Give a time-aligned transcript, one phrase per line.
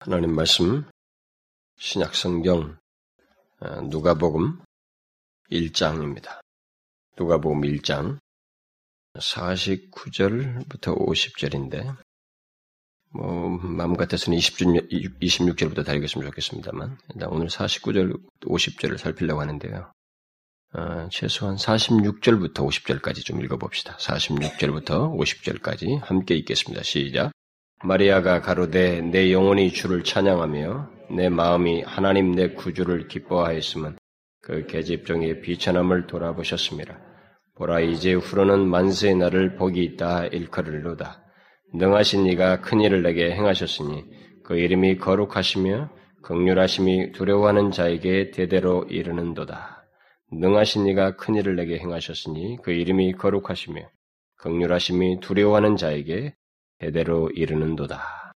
[0.00, 0.84] 하나님 말씀
[1.76, 2.78] 신약 성경
[3.58, 4.60] 어, 누가복음
[5.50, 6.38] 1장입니다.
[7.18, 8.18] 누가복음 1장
[9.14, 11.96] 49절부터 50절인데
[13.10, 14.88] 뭐 마음 같아서는 20절,
[15.20, 19.92] 26절부터 다니겠으면 좋겠습니다만 일단 오늘 49절 50절을 살피려고 하는데요.
[20.74, 23.96] 어, 최소한 46절부터 50절까지 좀 읽어봅시다.
[23.96, 26.84] 46절부터 50절까지 함께 읽겠습니다.
[26.84, 27.32] 시작.
[27.84, 33.96] 마리아가 가로되 내 영혼이 주를 찬양하며 내 마음이 하나님 내 구주를 기뻐하였으면
[34.42, 36.98] 그 계집종의 비천함을 돌아보셨습니다.
[37.54, 41.22] 보라 이제 후로는 만세의 날을 복이 있다 일컬을로다.
[41.74, 44.04] 능하신 이가 큰 일을 내게 행하셨으니
[44.42, 45.90] 그 이름이 거룩하시며
[46.22, 49.84] 극률하심이 두려워하는 자에게 대대로 이르는도다.
[50.32, 53.82] 능하신 이가 큰 일을 내게 행하셨으니 그 이름이 거룩하시며
[54.36, 56.34] 극률하심이 두려워하는 자에게
[56.78, 58.32] 대대로 이르는도다.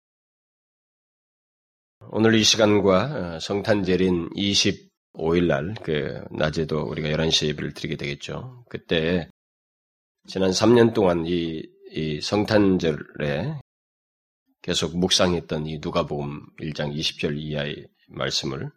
[2.10, 8.64] 오늘 이 시간과 어, 성탄절인 25일 날, 그, 낮에도 우리가 11시에 예배를 드리게 되겠죠.
[8.68, 9.28] 그때,
[10.26, 13.60] 지난 3년 동안 이, 이 성탄절에
[14.60, 18.70] 계속 묵상했던 이 누가복음 1장 20절 이하의 말씀을,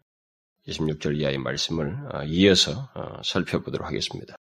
[0.68, 4.36] 26절 이하의 말씀을 어, 이어서 어, 살펴보도록 하겠습니다.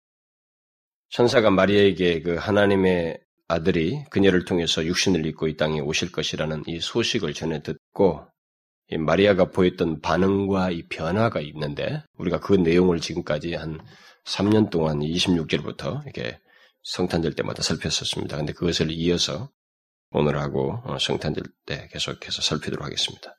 [1.10, 3.23] 천사가 마리아에게 그 하나님의
[3.54, 8.26] 아들이 그녀를 통해서 육신을 입고 이 땅에 오실 것이라는 이 소식을 전해 듣고
[8.90, 13.80] 이 마리아가 보였던 반응과 이 변화가 있는데 우리가 그 내용을 지금까지 한
[14.26, 16.40] 3년 동안 26절부터 이렇게
[16.84, 18.38] 성탄절 때마다 살폈었습니다.
[18.38, 19.50] 근데 그것을 이어서
[20.12, 23.36] 오늘하고 어, 성탄절 때 계속해서 살피도록 하겠습니다.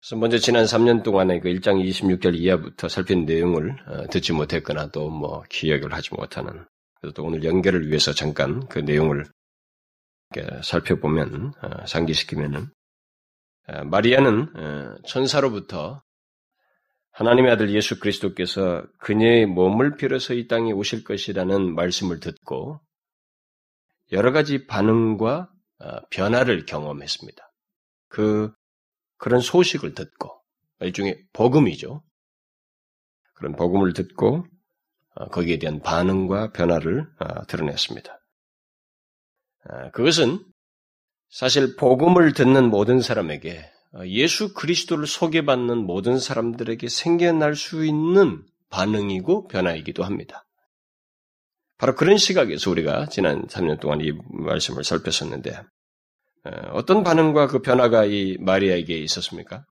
[0.00, 5.08] 그래서 먼저 지난 3년 동안에 그 1장 26절 이하부터 살핀 내용을 어, 듣지 못했거나 또
[5.10, 6.66] 뭐 기억을 하지 못하는
[7.04, 9.26] 그래서 또 오늘 연결을 위해서 잠깐 그 내용을
[10.62, 12.66] 살펴보면 어, 상기시키면은
[13.68, 16.02] 어, 마리아는 어, 천사로부터
[17.10, 22.80] 하나님의 아들 예수 그리스도께서 그녀의 몸을 빌어서 이 땅에 오실 것이라는 말씀을 듣고
[24.12, 25.50] 여러 가지 반응과
[26.10, 27.52] 변화를 경험했습니다.
[28.08, 28.50] 그
[29.18, 30.30] 그런 소식을 듣고
[30.80, 32.02] 일종의 복음이죠.
[33.34, 34.53] 그런 복음을 듣고 어,
[35.30, 38.20] 거기에 대한 반응과 변화를 어, 드러냈습니다.
[39.70, 40.44] 어, 그것은
[41.30, 43.70] 사실 복음을 듣는 모든 사람에게
[44.06, 50.44] 예수 그리스도를 소개받는 모든 사람들에게 생겨날 수 있는 반응이고 변화이기도 합니다.
[51.78, 55.60] 바로 그런 시각에서 우리가 지난 3년 동안 이 말씀을 살폈었는데
[56.72, 59.64] 어떤 반응과 그 변화가 이 마리아에게 있었습니까?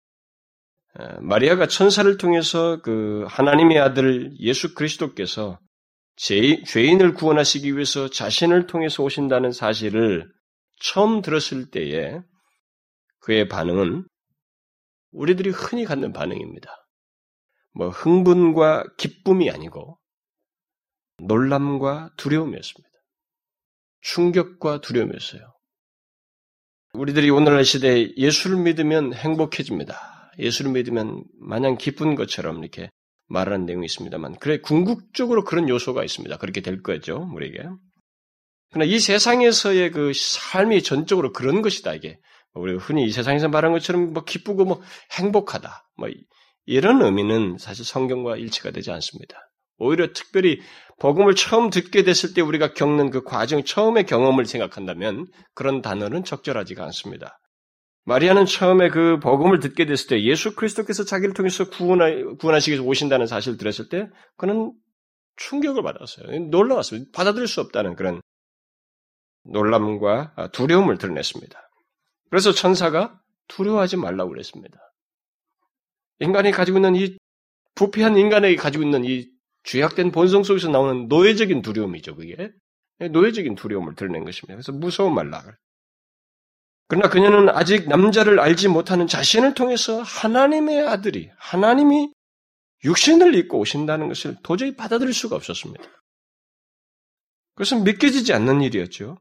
[1.21, 5.59] 마리아가 천사를 통해서 그 하나님의 아들 예수 그리스도께서
[6.15, 10.31] 죄인을 구원하시기 위해서 자신을 통해서 오신다는 사실을
[10.79, 12.19] 처음 들었을 때에
[13.19, 14.05] 그의 반응은
[15.11, 16.69] 우리들이 흔히 갖는 반응입니다.
[17.75, 19.97] 뭐 흥분과 기쁨이 아니고
[21.23, 22.89] 놀람과 두려움이었습니다.
[24.01, 25.41] 충격과 두려움이었어요.
[26.93, 30.22] 우리들이 오늘날 시대에 예수를 믿으면 행복해집니다.
[30.39, 32.89] 예수를 믿으면 마냥 기쁜 것처럼 이렇게
[33.27, 36.37] 말하는 내용이 있습니다만, 그래, 궁극적으로 그런 요소가 있습니다.
[36.37, 37.63] 그렇게 될 거죠, 우리에게.
[38.71, 42.19] 그러나 이 세상에서의 그 삶이 전적으로 그런 것이다, 이게.
[42.53, 44.81] 우리 흔히 이 세상에서 말하는 것처럼 뭐 기쁘고 뭐
[45.17, 45.89] 행복하다.
[45.97, 46.09] 뭐
[46.65, 49.37] 이런 의미는 사실 성경과 일치가 되지 않습니다.
[49.77, 50.59] 오히려 특별히
[50.99, 56.83] 복음을 처음 듣게 됐을 때 우리가 겪는 그 과정, 처음의 경험을 생각한다면 그런 단어는 적절하지가
[56.85, 57.39] 않습니다.
[58.05, 63.27] 마리아는 처음에 그 복음을 듣게 됐을 때 예수 그리스도께서 자기를 통해서 구원하, 구원하시기 위해서 오신다는
[63.27, 64.73] 사실을 들었을 때 그는
[65.37, 66.47] 충격을 받았어요.
[66.49, 67.05] 놀라웠어요.
[67.13, 68.21] 받아들일 수 없다는 그런
[69.45, 71.59] 놀람과 두려움을 드러냈습니다.
[72.29, 74.77] 그래서 천사가 두려워하지 말라고 그랬습니다.
[76.19, 77.17] 인간이 가지고 있는 이
[77.75, 79.27] 부패한 인간에게 가지고 있는 이
[79.63, 82.51] 죄악된 본성 속에서 나오는 노예적인 두려움이죠, 그게.
[82.99, 84.55] 노예적인 두려움을 드러낸 것입니다.
[84.55, 85.43] 그래서 무서워 말라.
[86.87, 92.11] 그러나 그녀는 아직 남자를 알지 못하는 자신을 통해서 하나님의 아들이, 하나님이
[92.83, 95.83] 육신을 입고 오신다는 것을 도저히 받아들일 수가 없었습니다.
[97.55, 99.17] 그것은 믿겨지지 않는 일이었죠.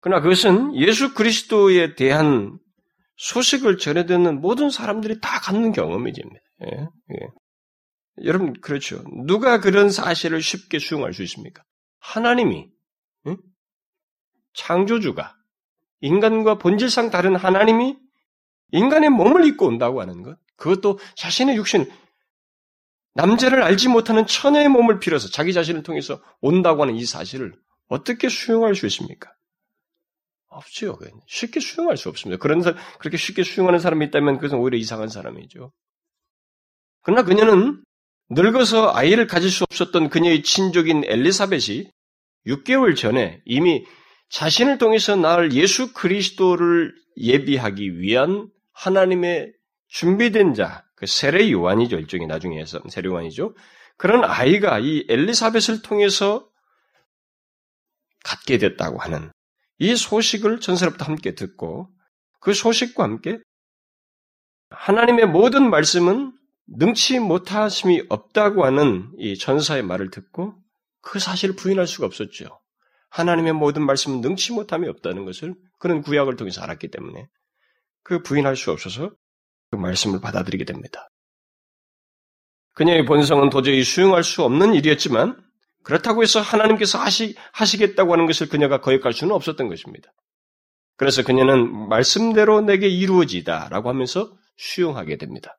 [0.00, 2.58] 그러나 그것은 예수 그리스도에 대한
[3.16, 6.40] 소식을 전해 듣는 모든 사람들이 다 갖는 경험이집니다.
[6.64, 7.28] 예, 예.
[8.24, 9.04] 여러분 그렇죠.
[9.26, 11.62] 누가 그런 사실을 쉽게 수용할 수 있습니까?
[11.98, 12.68] 하나님이
[13.26, 13.36] 예?
[14.54, 15.34] 창조주가
[16.00, 17.96] 인간과 본질상 다른 하나님이
[18.72, 21.90] 인간의 몸을 입고 온다고 하는 것, 그것도 자신의 육신,
[23.14, 27.54] 남자를 알지 못하는 천의 몸을 빌어서 자기 자신을 통해서 온다고 하는 이 사실을
[27.88, 29.32] 어떻게 수용할 수 있습니까?
[30.48, 30.98] 없죠.
[31.26, 32.40] 쉽게 수용할 수 없습니다.
[32.40, 35.72] 그런 사 그렇게 쉽게 수용하는 사람이 있다면 그것은 오히려 이상한 사람이죠.
[37.02, 37.82] 그러나 그녀는
[38.30, 41.90] 늙어서 아이를 가질 수 없었던 그녀의 친족인 엘리사벳이
[42.46, 43.84] 6개월 전에 이미
[44.30, 49.52] 자신을 통해서 낳을 예수 그리스도를 예비하기 위한 하나님의
[49.88, 51.96] 준비된 자, 그 세례 요한이죠.
[51.98, 53.54] 일종의 나중에 해서 세례 요한이죠.
[53.96, 56.48] 그런 아이가 이 엘리사벳을 통해서
[58.24, 59.30] 갖게 됐다고 하는
[59.78, 61.88] 이 소식을 전설부터 함께 듣고
[62.40, 63.38] 그 소식과 함께
[64.70, 66.32] 하나님의 모든 말씀은
[66.66, 70.54] 능치 못하심이 없다고 하는 이 전사의 말을 듣고
[71.00, 72.60] 그 사실을 부인할 수가 없었죠.
[73.10, 77.26] 하나님의 모든 말씀은 능치 못함이 없다는 것을 그런 구약을 통해서 알았기 때문에
[78.02, 79.10] 그 부인할 수 없어서
[79.70, 81.08] 그 말씀을 받아들이게 됩니다.
[82.74, 85.36] 그녀의 본성은 도저히 수용할 수 없는 일이었지만
[85.82, 90.12] 그렇다고 해서 하나님께서 하시, 하시겠다고 하는 것을 그녀가 거역할 수는 없었던 것입니다.
[90.96, 95.58] 그래서 그녀는 말씀대로 내게 이루어지다 라고 하면서 수용하게 됩니다.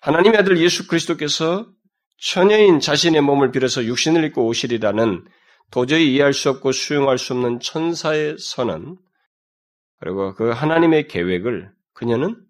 [0.00, 1.66] 하나님의 아들 예수 그리스도께서
[2.18, 5.24] 처녀인 자신의 몸을 빌어서 육신을 입고 오시리라는
[5.70, 8.98] 도저히 이해할 수 없고 수용할 수 없는 천사의 선언,
[9.98, 12.44] 그리고 그 하나님의 계획을 그녀는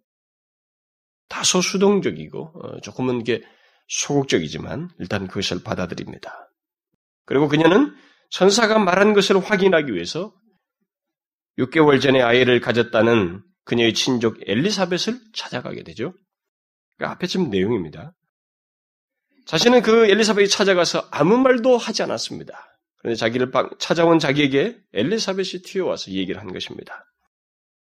[1.29, 3.43] 다소 수동적이고 어, 조금은 이게
[3.89, 6.51] 소극적이지만 일단 그것을 받아들입니다.
[7.27, 7.95] 그리고 그녀는
[8.31, 10.35] 천사가 말한 것을 확인하기 위해서
[11.59, 16.15] 6개월 전에 아이를 가졌다는 그녀의 친족 엘리사벳을 찾아가게 되죠.
[16.99, 18.13] 그 앞에 지금 내용입니다.
[19.47, 22.74] 자신은 그 엘리사벳이 찾아가서 아무 말도 하지 않았습니다.
[23.05, 27.05] 그런데 자기를 찾아온 자기에게 엘리사벳이 튀어와서 얘기를 한 것입니다.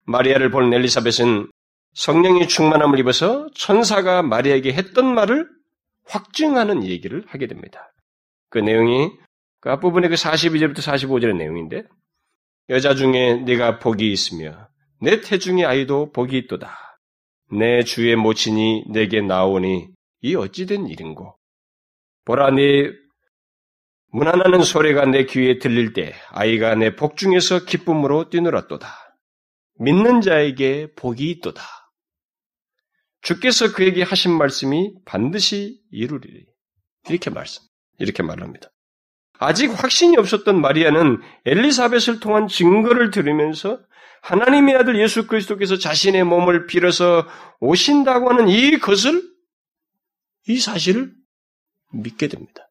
[0.05, 1.49] 마리아를 본 엘리사벳은
[1.95, 5.49] 성령이 충만함을 입어서 천사가 마리아에게 했던 말을
[6.05, 7.91] 확증하는 얘기를 하게 됩니다.
[8.51, 9.09] 그 내용이
[9.59, 11.85] 그 앞부분의 그 42절부터 45절의 내용인데
[12.69, 14.69] 여자 중에 네가 복이 있으며
[15.01, 16.77] 내 태중의 아이도 복이 있도다.
[17.53, 19.87] 내 주의 모친이 내게 나오니
[20.21, 21.35] 이 어찌된 일인고
[22.23, 22.91] 보라 네
[24.11, 28.87] 무난하는 소리가 내 귀에 들릴 때 아이가 내 복 중에서 기쁨으로 뛰놀았도다.
[29.79, 31.61] 믿는 자에게 복이 있도다.
[33.21, 36.45] 주께서 그에게 하신 말씀이 반드시 이루리리.
[37.09, 37.63] 이렇게 말씀,
[37.99, 38.69] 이렇게 말합니다.
[39.39, 43.79] 아직 확신이 없었던 마리아는 엘리사벳을 통한 증거를 들으면서
[44.23, 47.27] 하나님의 아들 예수 그리스도께서 자신의 몸을 빌어서
[47.59, 49.21] 오신다고 하는 이것을,
[50.47, 51.13] 이 사실을
[51.93, 52.66] 믿게 됩니다.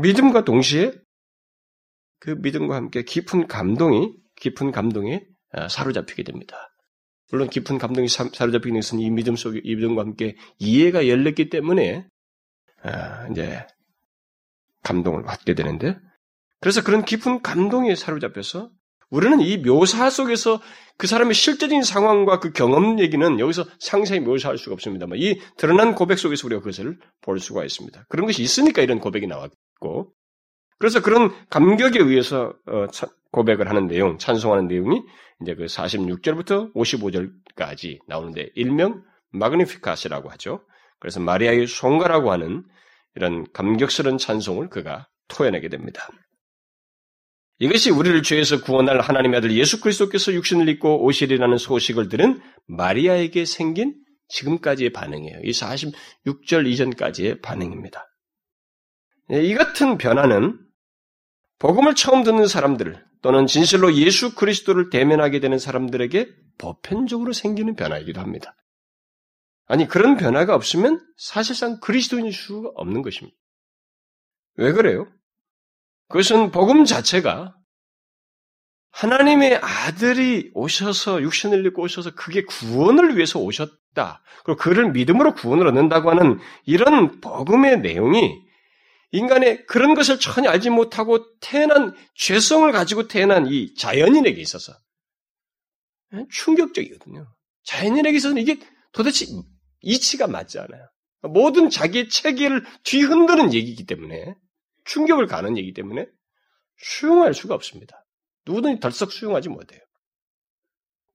[0.00, 0.92] 믿음과 동시에
[2.18, 5.22] 그 믿음과 함께 깊은 감동이, 깊은 감동에
[5.52, 6.56] 아, 사로잡히게 됩니다.
[7.30, 12.06] 물론 깊은 감동이 사로잡히는 것은 이 믿음 속에, 이 믿음과 함께 이해가 열렸기 때문에,
[12.82, 13.66] 아, 이제,
[14.82, 15.98] 감동을 받게 되는데,
[16.60, 18.70] 그래서 그런 깊은 감동에 사로잡혀서
[19.10, 20.60] 우리는 이 묘사 속에서
[20.98, 26.18] 그 사람의 실제적인 상황과 그 경험 얘기는 여기서 상세히 묘사할 수가 없습니다만 이 드러난 고백
[26.18, 28.06] 속에서 우리가 그것을 볼 수가 있습니다.
[28.08, 30.12] 그런 것이 있으니까 이런 고백이 나왔 고
[30.78, 32.86] 그래서 그런 감격에 의해서 어,
[33.32, 35.02] 고백을 하는 내용, 찬송하는 내용이
[35.42, 39.02] 이제 그 46절부터 55절까지 나오는데 일명
[39.32, 40.60] 마그니피카스라고 하죠.
[40.98, 42.64] 그래서 마리아의 송가라고 하는
[43.14, 46.08] 이런 감격스러운 찬송을 그가 토해내게 됩니다.
[47.58, 53.94] 이것이 우리를 죄에서 구원할 하나님의 아들 예수 그리스도께서 육신을 입고 오시리라는 소식을 들은 마리아에게 생긴
[54.28, 55.40] 지금까지의 반응이에요.
[55.42, 58.04] 이 46절 이전까지의 반응입니다.
[59.32, 60.58] 예, 이 같은 변화는
[61.58, 66.28] 복음을 처음 듣는 사람들 또는 진실로 예수 그리스도를 대면하게 되는 사람들에게
[66.58, 68.54] 보편적으로 생기는 변화이기도 합니다.
[69.66, 73.36] 아니 그런 변화가 없으면 사실상 그리스도인일 수가 없는 것입니다.
[74.56, 75.08] 왜 그래요?
[76.08, 77.56] 그것은 복음 자체가
[78.92, 84.22] 하나님의 아들이 오셔서 육신을 입고 오셔서 그게 구원을 위해서 오셨다.
[84.44, 88.45] 그리고 그를 믿음으로 구원을 얻는다고 하는 이런 복음의 내용이
[89.16, 94.72] 인간의 그런 것을 전혀 알지 못하고 태어난 죄성을 가지고 태어난 이 자연인에게 있어서
[96.30, 97.26] 충격적이거든요.
[97.64, 98.58] 자연인에게 있어서는 이게
[98.92, 99.26] 도대체
[99.80, 100.86] 이치가 맞지 않아요.
[101.22, 104.34] 모든 자기의 체계를 뒤흔드는 얘기이기 때문에
[104.84, 106.06] 충격을 가는 얘기 때문에
[106.78, 108.04] 수용할 수가 없습니다.
[108.46, 109.80] 누구든지 덜썩 수용하지 못해요.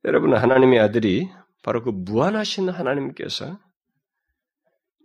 [0.03, 1.29] 여러분은 하나님의 아들이
[1.63, 3.59] 바로 그 무한하신 하나님께서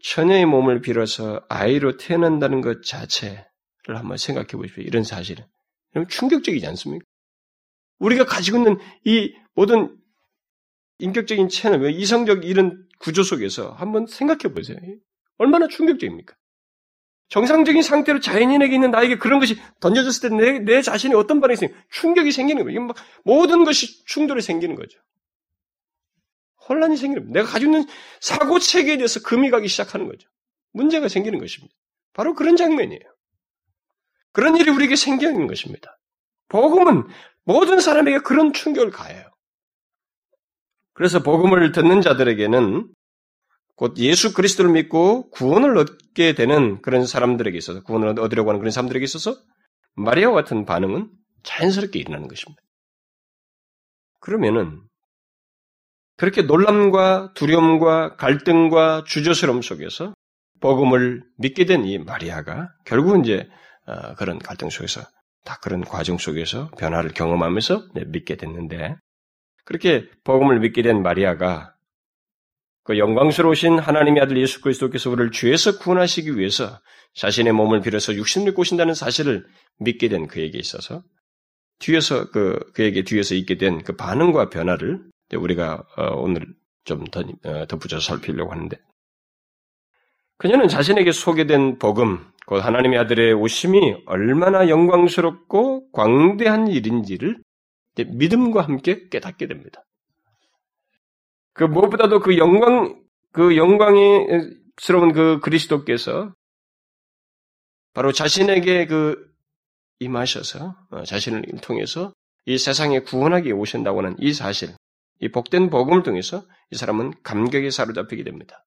[0.08, 3.44] 처녀의 몸을 빌어서 아이로 태어난다는 것 자체를
[3.88, 4.82] 한번 생각해 보십시오.
[4.84, 5.44] 이런 사실은.
[6.08, 7.04] 충격적이지 않습니까?
[7.98, 9.96] 우리가 가지고 있는 이 모든
[10.98, 14.78] 인격적인 체험, 이성적 이런 구조 속에서 한번 생각해 보세요.
[15.38, 16.34] 얼마나 충격적입니까?
[17.28, 21.74] 정상적인 상태로 자연인에게 있는 나에게 그런 것이 던져졌을 때 내 내 자신이 어떤 반응이 생겨
[21.90, 22.80] 충격이 생기는 거예요.
[22.82, 25.00] 막 모든 것이 충돌이 생기는 거죠.
[26.68, 27.30] 혼란이 생기는.
[27.32, 27.88] 내가 가지고 있는
[28.20, 30.28] 사고 체계에 대해서 금이 가기 시작하는 거죠.
[30.72, 31.74] 문제가 생기는 것입니다.
[32.12, 33.02] 바로 그런 장면이에요.
[34.32, 35.98] 그런 일이 우리에게 생기는 것입니다.
[36.48, 37.04] 복음은
[37.44, 39.24] 모든 사람에게 그런 충격을 가해요.
[40.92, 42.88] 그래서 복음을 듣는 자들에게는
[43.76, 49.04] 곧 예수 그리스도를 믿고 구원을 얻게 되는 그런 사람들에게 있어서 구원을 얻으려고 하는 그런 사람들에게
[49.04, 49.36] 있어서
[49.94, 51.10] 마리아와 같은 반응은
[51.42, 52.62] 자연스럽게 일어나는 것입니다.
[54.20, 54.80] 그러면은
[56.16, 60.14] 그렇게 놀람과 두려움과 갈등과 주저스러움 속에서
[60.60, 63.48] 복음을 믿게 된 이 마리아가 결국 이제
[63.86, 65.02] 어, 그런 갈등 속에서
[65.44, 68.96] 다 그런 과정 속에서 변화를 경험하면서 믿게 됐는데
[69.64, 71.74] 그렇게 복음을 믿게 된 마리아가
[72.84, 76.80] 그 영광스러우신 하나님의 아들 예수 그리스도께서 우리를 죄에서 구원하시기 위해서
[77.14, 79.46] 자신의 몸을 빌어서 육신을 꼬신다는 사실을
[79.80, 81.02] 믿게 된 그에게 있어서
[81.78, 85.00] 뒤에서 그 그에게 뒤에서 있게 된 그 반응과 변화를
[85.34, 86.54] 우리가 어, 오늘
[86.84, 87.04] 좀
[87.44, 88.78] 어, 덧붙여서 살피려고 하는데
[90.38, 97.38] 그녀는 자신에게 소개된 복음, 곧 하나님의 아들의 오심이 얼마나 영광스럽고 광대한 일인지를
[97.96, 99.82] 믿음과 함께 깨닫게 됩니다.
[101.54, 103.02] 그 무엇보다도 그 영광,
[103.32, 106.34] 그 영광스러운 그 그리스도께서
[107.94, 109.34] 바로 자신에게 그
[110.00, 112.12] 임하셔서 어, 자신을 통해서
[112.44, 114.68] 이 세상에 구원하기 오신다고 하는 이 사실,
[115.20, 118.64] 이 복된 복음을 통해서 이 사람은 감격에 사로잡히게 됩니다.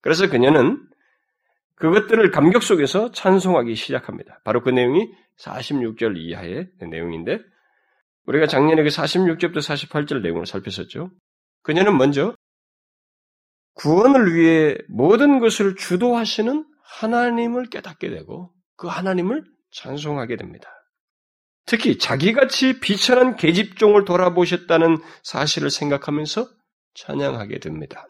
[0.00, 0.86] 그래서 그녀는
[1.76, 4.40] 그것들을 감격 속에서 찬송하기 시작합니다.
[4.44, 7.38] 바로 그 내용이 46절 이하의 내용인데
[8.26, 11.10] 우리가 작년에 그 46절부터 48절 내용을 살폈었죠.
[11.62, 12.34] 그녀는 먼저
[13.74, 20.70] 구원을 위해 모든 것을 주도하시는 하나님을 깨닫게 되고 그 하나님을 찬송하게 됩니다.
[21.66, 26.48] 특히 자기같이 비천한 계집종을 돌아보셨다는 사실을 생각하면서
[26.94, 28.06] 찬양하게 됩니다.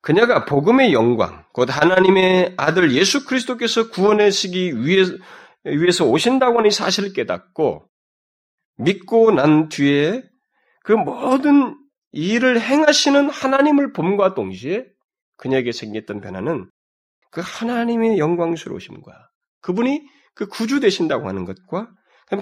[0.00, 7.88] 그녀가 복음의 영광, 곧 하나님의 아들 예수 그리스도께서 구원하시기 위해서, 오신다고 하는 사실을 깨닫고
[8.78, 10.24] 믿고 난 뒤에
[10.82, 11.78] 그 모든
[12.10, 14.84] 일을 행하시는 하나님을 봄과 동시에
[15.36, 16.68] 그녀에게 생겼던 변화는
[17.30, 19.30] 그 하나님의 영광스러우심과
[19.60, 20.02] 그분이
[20.34, 21.90] 그 구주 되신다고 하는 것과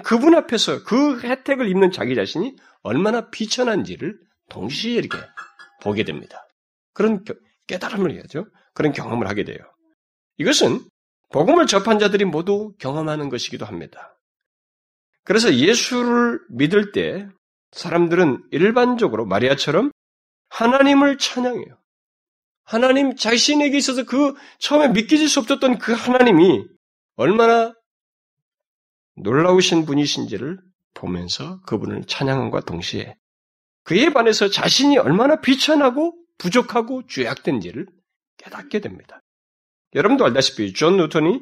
[0.03, 4.17] 그분 앞에서 그 혜택을 입는 자기 자신이 얼마나 비천한지를
[4.49, 5.17] 동시에 이렇게
[5.81, 6.47] 보게 됩니다.
[6.93, 7.23] 그런
[7.67, 8.45] 깨달음을 해야죠.
[8.73, 9.57] 그런 경험을 하게 돼요.
[10.37, 10.79] 이것은
[11.31, 14.17] 복음을 접한 자들이 모두 경험하는 것이기도 합니다.
[15.23, 17.27] 그래서 예수를 믿을 때
[17.71, 19.91] 사람들은 일반적으로 마리아처럼
[20.49, 21.77] 하나님을 찬양해요.
[22.63, 26.65] 하나님 자신에게 있어서 그 처음에 믿기질 수 없었던 그 하나님이
[27.15, 27.73] 얼마나
[29.15, 30.59] 놀라우신 분이신지를
[30.93, 33.15] 보면서 그분을 찬양함과 동시에
[33.83, 37.87] 그에 반해서 자신이 얼마나 비천하고 부족하고 죄악된지를
[38.37, 39.21] 깨닫게 됩니다.
[39.93, 41.39] 여러분도 알다시피 존 뉴턴이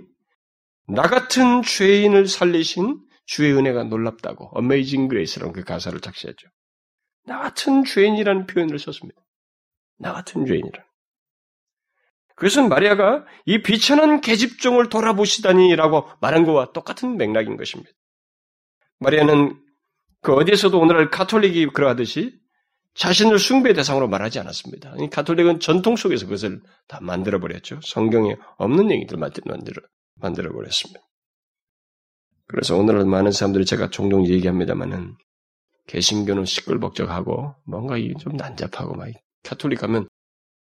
[0.88, 6.47] 나 같은 죄인을 살리신 주의 은혜가 놀랍다고 Amazing Grace라는 그 가사를 작시했죠.
[7.25, 9.21] 나 같은 죄인이라는 표현을 썼습니다.
[9.99, 10.83] 나 같은 죄인이라.
[12.39, 17.91] 그것은 마리아가 이 비천한 계집종을 돌아보시다니라고 말한 것과 똑같은 맥락인 것입니다.
[19.00, 19.62] 마리아는
[20.22, 22.39] 그 어디에서도 오늘날 카톨릭이 그러하듯이
[22.93, 24.96] 자신을 숭배 대상으로 말하지 않았습니다.
[25.12, 27.81] 가톨릭은 전통 속에서 그것을 다 만들어 버렸죠.
[27.84, 29.81] 성경에 없는 얘기들 만들어
[30.15, 31.01] 만들어 버렸습니다.
[32.48, 35.15] 그래서 오늘은 많은 사람들이 제가 종종 얘기합니다만은
[35.88, 39.10] 개신교는 시끌벅적하고 뭔가 좀 난잡하고 막
[39.43, 40.08] 카톨릭 가면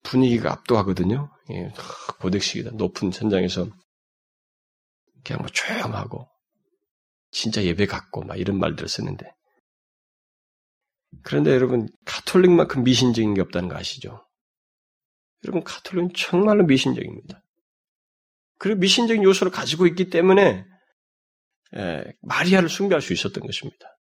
[0.04, 1.30] 분위기가 압도하거든요.
[1.52, 1.72] 예,
[2.20, 3.68] 고백식이다 높은 천장에서
[5.24, 6.28] 그냥 뭐 조용하고
[7.32, 9.32] 진짜 예배 같고 막 이런 말들을 쓰는데
[11.24, 14.26] 그런데 여러분, 카톨릭만큼 미신적인 게 없다는 거 아시죠?
[15.44, 17.42] 여러분, 카톨릭은 정말로 미신적입니다.
[18.58, 20.66] 그리고 미신적인 요소를 가지고 있기 때문에
[21.76, 23.98] 예, 마리아를 숭배할 수 있었던 것입니다.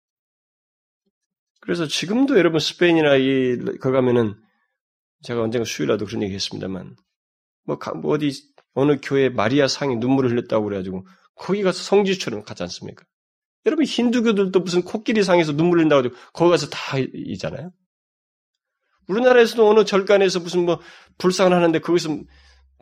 [1.62, 4.36] 그래서 지금도 여러분 스페인이나 이, 거 가면은
[5.24, 6.95] 제가 언젠가 수요일에도 그런 얘기 했습니다만
[7.65, 8.31] 뭐, 뭐 어디
[8.74, 11.05] 어느 교회 마리아 상이 눈물을 흘렸다고 그래가지고
[11.36, 13.05] 거기 가서 성지처럼 가지 않습니까?
[13.65, 17.71] 여러분 힌두교들도 무슨 코끼리 상에서 눈물 흘린다고 해서 거기 가서 다 이잖아요.
[19.07, 20.79] 우리나라에서도 어느 절간에서 무슨 뭐
[21.17, 22.17] 불상을 하는데 거기서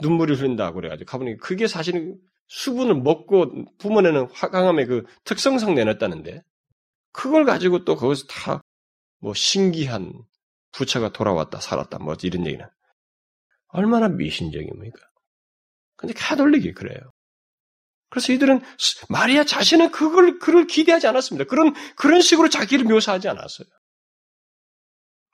[0.01, 6.41] 눈물이 흐른다고 그래가지고 가보니 그게 사실은 수분을 먹고 뿜어내는 화강암의 그 특성상 내놨다는데
[7.11, 8.61] 그걸 가지고 또 거기서 다
[9.25, 10.13] 뭐 신기한
[10.75, 12.65] 부처가 돌아왔다 살았다 뭐 이런 얘기는
[13.67, 14.99] 얼마나 미신적입니까?
[15.97, 17.11] 근데 가돌릭이 그래요.
[18.09, 18.61] 그래서 이들은
[19.09, 21.45] 마리아 자신은 그걸 그를 기대하지 않았습니다.
[21.49, 23.67] 그런 그런 식으로 자기를 묘사하지 않았어요.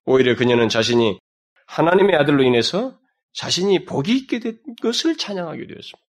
[0.06, 1.20] 오히려 그녀는 자신이
[1.68, 3.00] 하나님의 아들로 인해서
[3.34, 6.00] 자신이 복이 있게 된 것을 찬양하게 되었습니다.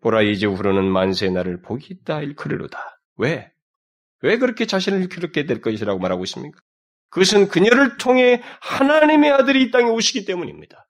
[0.00, 3.00] 보라 이제 후로는 만세 나를 복이 있다 일컬으로다.
[3.16, 3.50] 왜?
[4.20, 6.60] 왜 그렇게 자신을 그렇게 될 것이라고 말하고 있습니까?
[7.14, 10.88] 그것은 그녀를 통해 하나님의 아들이 이 땅에 오시기 때문입니다.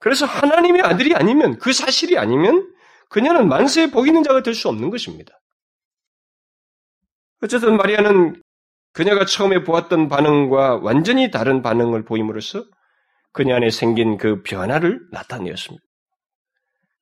[0.00, 2.68] 그래서 하나님의 아들이 아니면 그 사실이 아니면
[3.08, 5.38] 그녀는 만세에 복 있는 자가 될 수 없는 것입니다.
[7.42, 8.42] 어쨌든 마리아는
[8.92, 12.64] 그녀가 처음에 보았던 반응과 완전히 다른 반응을 보임으로써
[13.32, 15.84] 그녀 안에 생긴 그 변화를 나타내었습니다.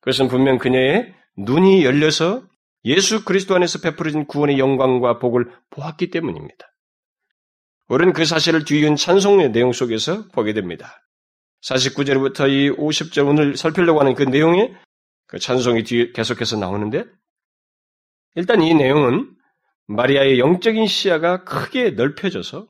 [0.01, 2.43] 그것은 분명 그녀의 눈이 열려서
[2.85, 6.68] 예수 그리스도 안에서 베풀어진 구원의 영광과 복을 보았기 때문입니다.
[7.89, 11.01] 우리는 그 사실을 뒤이은 찬송의 내용 속에서 보게 됩니다.
[11.63, 14.73] 49절부터 이 50절 오늘 살피려고 하는 그 내용에
[15.25, 17.05] 그 찬송이 뒤에 계속해서 나오는데
[18.35, 19.35] 일단 이 내용은
[19.87, 22.67] 마리아의 영적인 시야가 크게 넓혀져서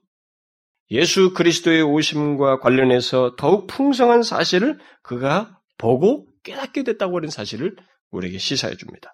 [0.91, 7.75] 예수 그리스도의 오심과 관련해서 더욱 풍성한 사실을 그가 보고 깨닫게 됐다고 하는 사실을
[8.09, 9.13] 우리에게 시사해 줍니다.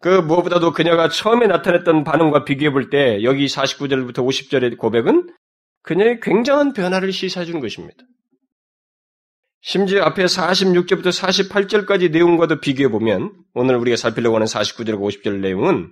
[0.00, 5.28] 그 무엇보다도 그녀가 처음에 나타냈던 반응과 비교해 볼 때 여기 49절부터 50절의 고백은
[5.82, 8.04] 그녀의 굉장한 변화를 시사해 주는 것입니다.
[9.60, 15.90] 심지어 앞에 46절부터 48절까지 내용과도 비교해 보면 오늘 우리가 살피려고 하는 49절과 50절 내용은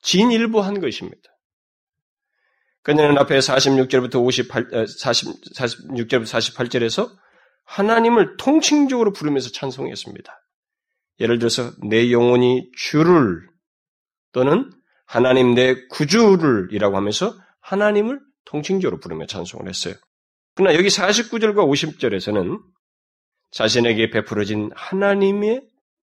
[0.00, 1.20] 진일보한 것입니다.
[2.82, 7.10] 그녀는 앞에 46절부터 58, 40, 46절부터 48절에서
[7.64, 10.41] 하나님을 통칭적으로 부르면서 찬송했습니다.
[11.22, 13.48] 예를 들어서 내 영혼이 주를
[14.32, 14.70] 또는
[15.06, 19.94] 하나님 내 구주를 이라고 하면서 하나님을 통칭적으로 부르며 찬송을 했어요.
[20.54, 22.60] 그러나 여기 49절과 50절에서는
[23.52, 25.62] 자신에게 베풀어진 하나님의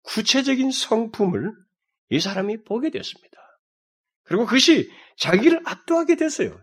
[0.03, 1.51] 구체적인 성품을
[2.11, 3.37] 이 사람이 보게 되었습니다.
[4.23, 6.59] 그리고 그것이 자기를 압도하게 됐어요.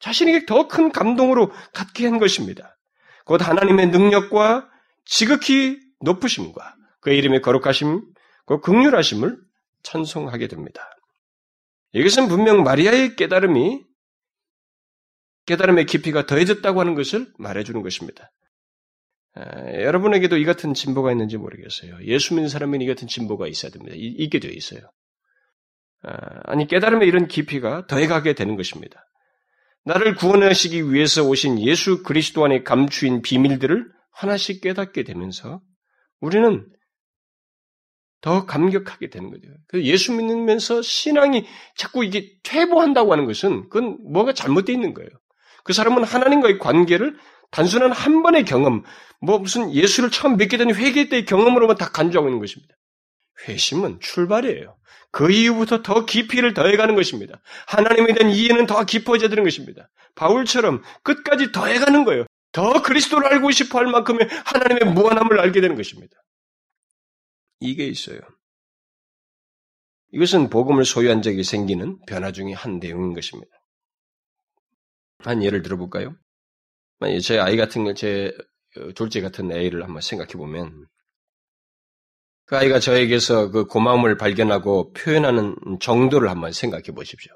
[0.00, 2.78] 자신에게 더 큰 감동으로 갖게 한 것입니다.
[3.26, 4.68] 곧 하나님의 능력과
[5.04, 8.02] 지극히 높으심과 그의 이름의 거룩하심,
[8.46, 9.38] 그 극률하심을
[9.82, 10.82] 찬송하게 됩니다.
[11.92, 13.84] 이것은 분명 마리아의 깨달음이
[15.46, 18.30] 깨달음의 깊이가 더해졌다고 하는 것을 말해주는 것입니다.
[19.34, 21.98] 아, 여러분에게도 이 같은 진보가 있는지 모르겠어요.
[22.04, 23.94] 예수 믿는 사람에이 같은 진보가 있어야 됩니다.
[23.96, 24.80] 이, 있게 되어 있어요.
[26.02, 29.06] 아, 니 깨달음의 이런 깊이가 더해가게 되는 것입니다.
[29.84, 35.60] 나를 구원하시기 위해서 오신 예수 그리스도 안에 감추인 비밀들을 하나씩 깨닫게 되면서
[36.20, 36.66] 우리는
[38.20, 39.48] 더 감격하게 되는 거죠.
[39.68, 45.08] 그 예수 믿으면서 신앙이 자꾸 이게 퇴보한다고 하는 것은 그건 뭐가 잘못되어 있는 거예요.
[45.64, 47.16] 그 사람은 하나님과의 관계를
[47.50, 48.82] 단순한 한 번의 경험,
[49.20, 52.74] 뭐 무슨 예수를 처음 믿게 된 회개 때의 경험으로만 다 간주하고 있는 것입니다.
[53.48, 54.76] 회심은 출발이에요.
[55.12, 57.40] 그 이후부터 더 깊이를 더해가는 것입니다.
[57.66, 59.88] 하나님에 대한 이해는 더 깊어져야 되는 것입니다.
[60.14, 62.26] 바울처럼 끝까지 더해가는 거예요.
[62.52, 66.16] 더 그리스도를 알고 싶어 할 만큼의 하나님의 무한함을 알게 되는 것입니다.
[67.60, 68.18] 이게 있어요.
[70.12, 73.52] 이것은 복음을 소유한 적이 생기는 변화 중의 한 내용인 것입니다.
[75.18, 76.16] 한 예를 들어볼까요?
[76.98, 78.32] 만약 제 아이 같은 제
[78.94, 80.86] 둘째 같은 애를 한번 생각해 보면
[82.46, 87.32] 그 아이가 저에게서 그 고마움을 발견하고 표현하는 정도를 한번 생각해 보십시오.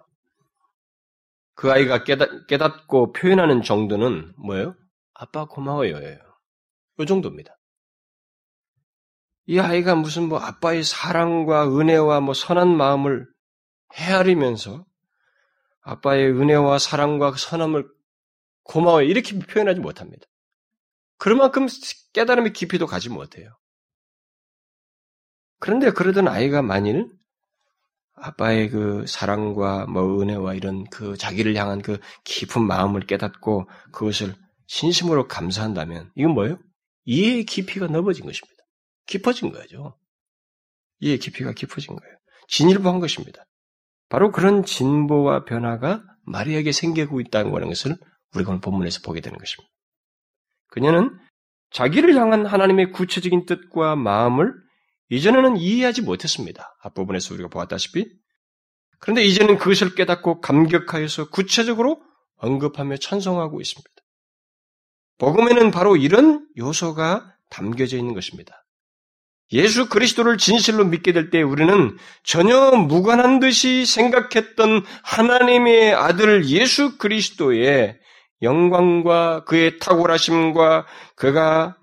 [1.55, 4.75] 그 아이가 깨닫, 깨닫고 표현하는 정도는 뭐예요?
[5.13, 6.01] 아빠 고마워요.
[6.99, 7.54] 이 정도입니다.
[9.47, 13.27] 이 아이가 무슨 뭐 아빠의 사랑과 은혜와 뭐 선한 마음을
[13.95, 14.87] 헤아리면서
[15.83, 17.87] 아빠의 은혜와 사랑과 선함을
[18.65, 19.07] 고마워요.
[19.07, 20.27] 이렇게 표현하지 못합니다.
[21.19, 21.67] 그만큼
[22.15, 23.51] 깨달음의 깊이도 가지 못해요.
[25.61, 27.11] 그런데 그러던 아이가 만일
[28.15, 34.35] 아빠의 그 사랑과 뭐 은혜와 이런 그 자기를 향한 그 깊은 마음을 깨닫고 그것을
[34.67, 36.59] 진심으로 감사한다면 이건 뭐예요?
[37.05, 38.54] 이해의 깊이가 넓어진 것입니다.
[39.07, 39.99] 깊어진 거죠.
[41.01, 42.17] 이해의 깊이가 깊어진 거예요.
[42.49, 43.45] 진일보한 것입니다.
[44.09, 47.97] 바로 그런 진보와 변화가 마리아에게 생기고 있다는 거는 것을
[48.35, 49.71] 우리가 오늘 본문에서 보게 되는 것입니다.
[50.69, 51.19] 그녀는
[51.71, 54.53] 자기를 향한 하나님의 구체적인 뜻과 마음을
[55.11, 56.77] 이전에는 이해하지 못했습니다.
[56.83, 58.07] 앞부분에서 우리가 보았다시피.
[58.99, 62.03] 그런데 이제는 그것을 깨닫고 감격하여서 구체적으로
[62.37, 63.91] 언급하며 찬송하고 있습니다.
[65.19, 68.64] 복음에는 바로 이런 요소가 담겨져 있는 것입니다.
[69.53, 77.99] 예수 그리스도를 진실로 믿게 될 때 우리는 전혀 무관한 듯이 생각했던 하나님의 아들 예수 그리스도의
[78.43, 81.77] 영광과 그의 탁월하심과 그가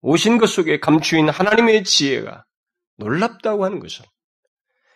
[0.00, 2.44] 오신 것 속에 감추인 하나님의 지혜가
[2.98, 4.04] 놀랍다고 하는 것을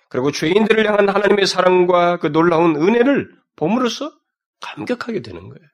[0.08, 4.12] 그리고 죄인들을 향한 하나님의 사랑과 그 놀라운 은혜를 봄으로써
[4.60, 5.68] 감격하게 되는 거예요.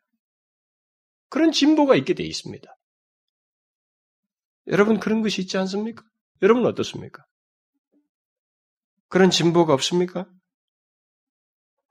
[1.29, 2.78] 그런 진보가 있게 돼 있습니다.
[4.69, 6.05] 여러분 그런 것이 있지 않습니까?
[6.43, 7.25] 여러분 어떻습니까?
[9.09, 10.27] 그런 진보가 없습니까?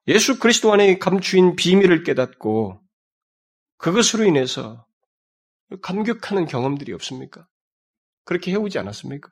[0.08, 2.82] 예수 그리스도 안에 감추인 비밀을 깨닫고
[3.78, 4.86] 그것으로 인해서
[5.82, 7.48] 감격하는 경험들이 없습니까?
[8.24, 9.30] 그렇게 해오지 않았습니까?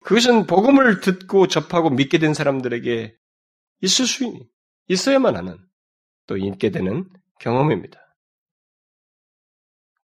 [0.00, 3.16] 그것은 복음을 듣고 접하고 믿게 된 사람들에게
[3.80, 4.32] 있을 수
[4.88, 5.58] 있어야만 하는
[6.26, 7.08] 또 있게 되는
[7.40, 8.07] 경험입니다.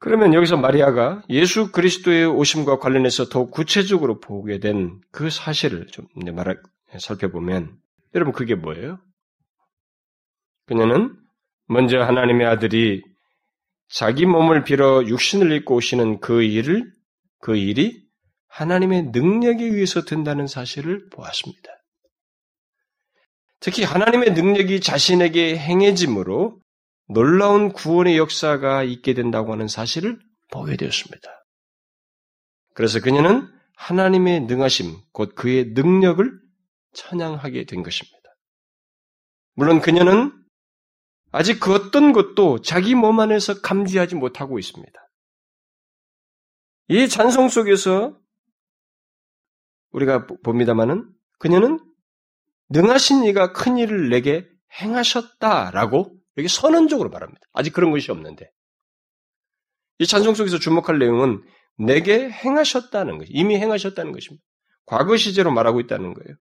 [0.00, 6.54] 그러면 여기서 마리아가 예수 그리스도의 오심과 관련해서 더욱 구체적으로 보게 된 그 사실을 좀 말해
[6.98, 7.76] 살펴보면
[8.14, 8.98] 여러분 그게 뭐예요?
[10.66, 11.16] 그녀는
[11.66, 13.02] 먼저 하나님의 아들이
[13.88, 16.92] 자기 몸을 빌어 육신을 입고 오시는 그 일을
[17.40, 18.06] 그 일이
[18.48, 21.70] 하나님의 능력에 의해서 된다는 사실을 보았습니다.
[23.60, 26.60] 특히 하나님의 능력이 자신에게 행해짐으로
[27.08, 30.18] 놀라운 구원의 역사가 있게 된다고 하는 사실을
[30.50, 31.28] 보게 되었습니다.
[32.74, 36.30] 그래서 그녀는 하나님의 능하심, 곧 그의 능력을
[36.92, 38.18] 찬양하게 된 것입니다.
[39.54, 40.32] 물론 그녀는
[41.30, 44.92] 아직 그 어떤 것도 자기 몸 안에서 감지하지 못하고 있습니다.
[46.88, 48.18] 이 찬송 속에서
[49.90, 51.78] 우리가 봅니다마는 그녀는
[52.70, 54.48] 능하신 이가 큰 일을 내게
[54.80, 57.40] 행하셨다라고 여기 선언적으로 말합니다.
[57.52, 58.50] 아직 그런 것이 없는데.
[59.98, 61.42] 이 찬송 속에서 주목할 내용은
[61.76, 64.44] 내게 행하셨다는 것, 이미 행하셨다는 것입니다.
[64.86, 66.36] 과거 시제로 말하고 있다는 거예요.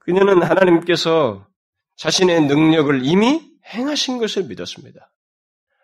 [0.00, 1.46] 그녀는 하나님께서
[1.96, 5.12] 자신의 능력을 이미 행하신 것을 믿었습니다.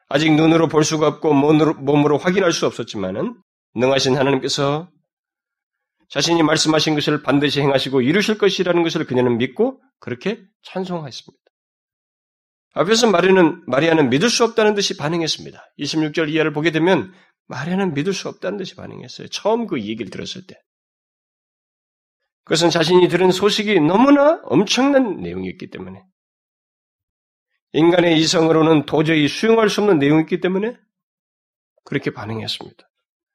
[0.09, 3.41] 아직 눈으로 볼 수가 없고 몸으로, 몸으로 확인할 수 없었지만은
[3.75, 4.91] 능하신 하나님께서
[6.09, 11.48] 자신이 말씀하신 것을 반드시 행하시고 이루실 것이라는 것을 그녀는 믿고 그렇게 찬송했습니다.
[12.73, 15.75] 앞에서 마리아는, 마리아는 믿을 수 없다는 듯이 반응했습니다.
[15.79, 17.13] 26절 이하를 보게 되면
[17.47, 19.29] 마리아는 믿을 수 없다는 듯이 반응했어요.
[19.29, 20.61] 처음 그 얘기를 들었을 때.
[22.45, 26.03] 그것은 자신이 들은 소식이 너무나 엄청난 내용이었기 때문에
[27.73, 30.75] 인간의 이성으로는 도저히 수용할 수 없는 내용이었기 때문에
[31.85, 32.89] 그렇게 반응했습니다.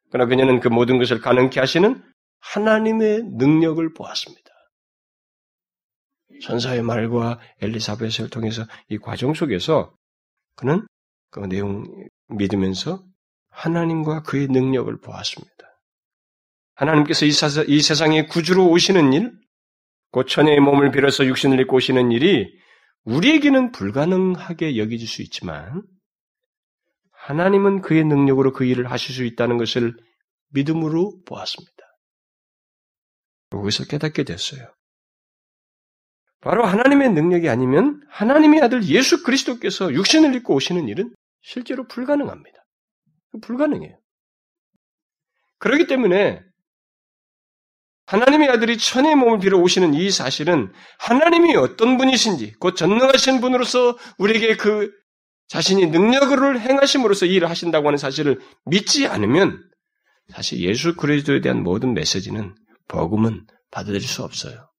[0.10, 2.04] 그러나 그녀는 그 모든 것을 가능케 하시는
[2.40, 4.43] 하나님의 능력을 보았습니다.
[6.42, 9.96] 전사의 말과 엘리사벳을 통해서 이 과정 속에서
[10.56, 10.86] 그는
[11.30, 11.86] 그 내용
[12.28, 13.04] 믿으면서
[13.50, 15.54] 하나님과 그의 능력을 보았습니다.
[16.76, 19.32] 하나님께서 이, 사사, 이 세상에 구주로 오시는 일,
[20.12, 22.48] 곧 천의 몸을 빌어서 육신을 입고 오시는 일이
[23.06, 25.84] 우리에게는 불가능하게 여겨질 수 있지만
[27.12, 29.96] 하나님은 그의 능력으로 그 일을 하실 수 있다는 것을
[30.50, 31.74] 믿음으로 보았습니다.
[33.50, 34.74] 거기서 깨닫게 됐어요.
[36.44, 42.66] 바로 하나님의 능력이 아니면 하나님의 아들 예수 그리스도께서 육신을 입고 오시는 일은 실제로 불가능합니다.
[43.42, 43.98] 불가능해요.
[45.60, 46.42] 그렇기 때문에
[48.08, 54.58] 하나님의 아들이 천의 몸을 빌어 오시는 이 사실은 하나님이 어떤 분이신지, 곧 전능하신 분으로서 우리에게
[54.58, 54.92] 그
[55.48, 59.64] 자신이 능력을 행하심으로써 일을 하신다고 하는 사실을 믿지 않으면
[60.30, 62.54] 사실 예수 그리스도에 대한 모든 메시지는
[62.90, 64.70] 복음은 받아들일 수 없어요.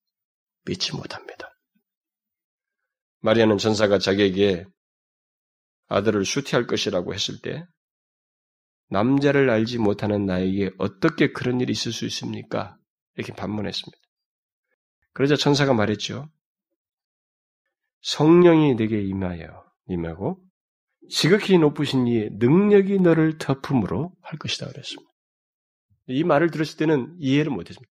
[0.66, 1.33] 믿지 못합니다.
[3.24, 4.66] 마리아는 전사가 자기에게
[5.88, 7.64] 아들을 수티할 것이라고 했을 때
[8.90, 12.76] 남자를 알지 못하는 나에게 어떻게 그런 일이 있을 수 있습니까?
[13.16, 13.98] 이렇게 반문했습니다.
[15.14, 16.28] 그러자 천사가 말했죠.
[18.02, 20.44] 성령이 내게 임하여 임하고
[21.08, 25.10] 지극히 높으신 이의 능력이 너를 덮음으로 할 것이다 그랬습니다.
[26.08, 27.90] 이 말을 들었을 때는 이해를 못했습니다.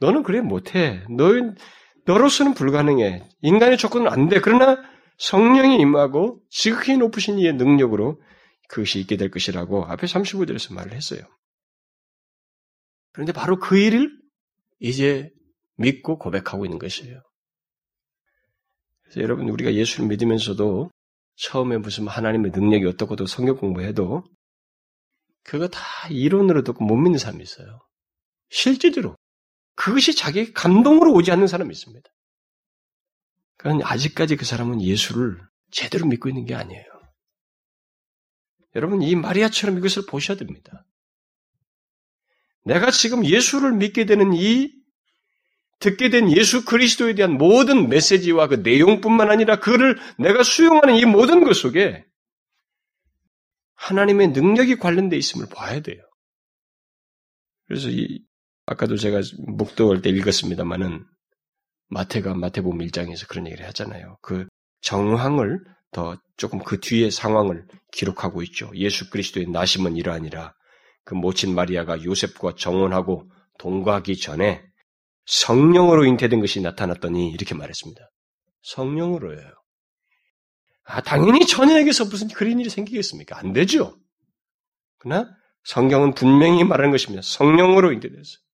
[0.00, 1.04] 너는 그래 못해.
[1.10, 1.34] 너
[2.06, 3.28] 너로서는 불가능해.
[3.42, 4.40] 인간의 조건은 안 돼.
[4.40, 4.82] 그러나
[5.18, 8.20] 성령이 임하고 지극히 높으신 이의 능력으로
[8.68, 11.20] 그것이 있게 될 것이라고 앞에 35절에서 말을 했어요.
[13.12, 14.10] 그런데 바로 그 일을
[14.78, 15.30] 이제
[15.76, 17.20] 믿고 고백하고 있는 것이에요.
[19.02, 20.90] 그래서 여러분 우리가 예수를 믿으면서도
[21.36, 24.24] 처음에 무슨 하나님의 능력이 어떻고도 성경 공부해도
[25.42, 27.80] 그거 다 이론으로 듣고 못 믿는 사람이 있어요.
[28.50, 29.16] 실제로
[29.76, 32.10] 그것이 자기 감동으로 오지 않는 사람이 있습니다.
[33.58, 36.84] 그건 아직까지 그 사람은 예수를 제대로 믿고 있는 게 아니에요.
[38.74, 40.84] 여러분, 이 마리아처럼 이것을 보셔야 됩니다.
[42.64, 44.72] 내가 지금 예수를 믿게 되는 이
[45.78, 51.44] 듣게 된 예수 그리스도에 대한 모든 메시지와 그 내용뿐만 아니라 그를 내가 수용하는 이 모든
[51.44, 52.04] 것 속에
[53.74, 56.02] 하나님의 능력이 관련돼 있음을 봐야 돼요.
[57.66, 58.24] 그래서 이
[58.66, 61.04] 아까도 제가 목도할 때 읽었습니다만은
[61.88, 64.18] 마태가 마태복음 1장에서 그런 얘기를 하잖아요.
[64.22, 64.46] 그
[64.80, 65.60] 정황을
[65.92, 68.70] 더 조금 그 뒤에 상황을 기록하고 있죠.
[68.74, 70.52] 예수 그리스도의 나심은 이러하니라.
[71.04, 74.62] 그 모친 마리아가 요셉과 정혼하고 동거하기 전에
[75.26, 78.02] 성령으로 잉태된 것이 나타났더니 이렇게 말했습니다.
[78.62, 79.52] 성령으로예요.
[80.84, 83.38] 아, 당연히 처녀에게서 무슨 그런 일이 생기겠습니까?
[83.38, 83.96] 안 되죠.
[84.98, 85.30] 그러나
[85.64, 87.22] 성경은 분명히 말하는 것입니다.
[87.22, 88.45] 성령으로 잉태됐어요.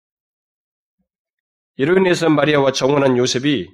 [1.76, 3.68] 이로 인해서 마리아와 정혼한 요셉이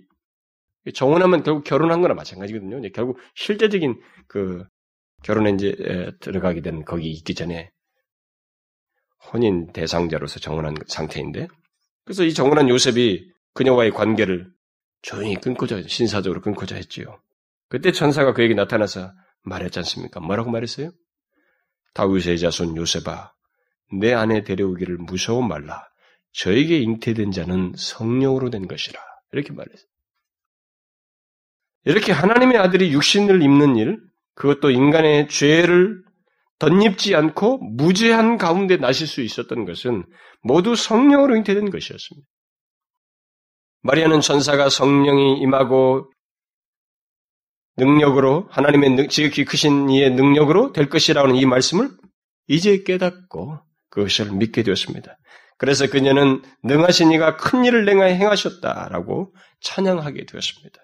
[0.95, 2.81] 정혼하면 결국 결혼한 거나 마찬가지거든요.
[2.93, 4.65] 결국 실제적인 그
[5.23, 5.75] 결혼에 이제
[6.21, 7.71] 들어가게 된 거기 있기 전에
[9.33, 11.49] 혼인 대상자로서 정혼한 상태인데
[12.05, 14.51] 그래서 이 정혼한 요셉이 그녀와의 관계를
[15.03, 17.21] 조용히 끊고자 신사적으로 끊고자 했지요.
[17.69, 20.21] 그때 천사가 그에게 나타나서 말했지 않습니까?
[20.21, 20.91] 뭐라고 말했어요?
[21.95, 23.33] 다윗의 자손 요셉아,
[24.01, 25.89] 내 아내 데려오기를 무서워 말라.
[26.33, 29.01] 저에게 잉태된 자는 성령으로 된 것이라.
[29.33, 29.89] 이렇게 말했어요.
[31.85, 33.99] 이렇게 하나님의 아들이 육신을 입는 일,
[34.35, 36.03] 그것도 인간의 죄를
[36.59, 40.05] 덧입지 않고 무죄한 가운데 나실 수 있었던 것은
[40.43, 42.27] 모두 성령으로 잉태된 것이었습니다.
[43.83, 46.11] 마리아는 천사가 성령이 임하고
[47.77, 51.91] 능력으로 하나님의 지극히 크신 이의 능력으로 될 것이라는 이 말씀을
[52.49, 53.61] 이제 깨닫고
[53.91, 55.17] 그것을 믿게 되었습니다.
[55.59, 60.81] 그래서 그녀는 능하신 이가 큰 일을 행하셨다라고 찬양하게 되었습니다.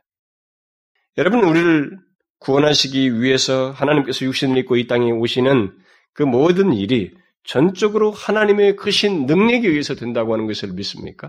[1.17, 1.99] 여러분 우리를
[2.41, 5.79] 구원하시기 위해서 하나님께서 육신을 입고 이 땅에 오시는
[6.13, 11.29] 그 모든 일이 전적으로 하나님의 크신 능력에 의해서 된다고 하는 것을 믿습니까?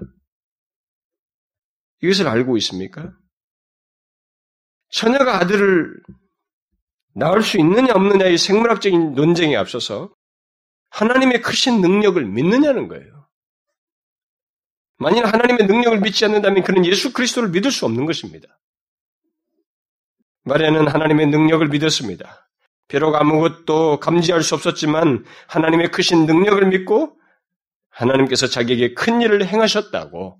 [2.02, 3.14] 이것을 알고 있습니까?
[4.90, 5.94] 처녀가 아들을
[7.16, 10.14] 낳을 수 있느냐 없느냐의 생물학적인 논쟁에 앞서서
[10.90, 13.15] 하나님의 크신 능력을 믿느냐는 거예요.
[14.98, 18.48] 만일 하나님의 능력을 믿지 않는다면 그는 예수 그리스도를 믿을 수 없는 것입니다.
[20.44, 22.50] 마리아는 하나님의 능력을 믿었습니다.
[22.88, 27.18] 비록 아무것도 감지할 수 없었지만 하나님의 크신 능력을 믿고
[27.90, 30.40] 하나님께서 자기에게 큰 일을 행하셨다고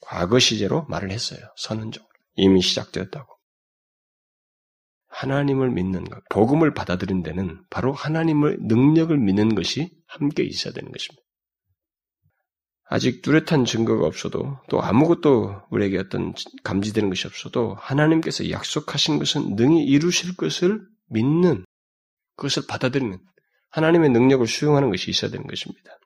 [0.00, 1.40] 과거 시제로 말을 했어요.
[1.56, 2.10] 선언적으로.
[2.34, 3.34] 이미 시작되었다고.
[5.08, 11.25] 하나님을 믿는 것, 복음을 받아들인 데는 바로 하나님의 능력을 믿는 것이 함께 있어야 되는 것입니다.
[12.88, 19.84] 아직 뚜렷한 증거가 없어도 또 아무것도 우리에게 어떤 감지되는 것이 없어도 하나님께서 약속하신 것은 능히
[19.84, 21.64] 이루실 것을 믿는
[22.36, 23.18] 그것을 받아들이는
[23.70, 25.98] 하나님의 능력을 수용하는 것이 있어야 되는 것입니다.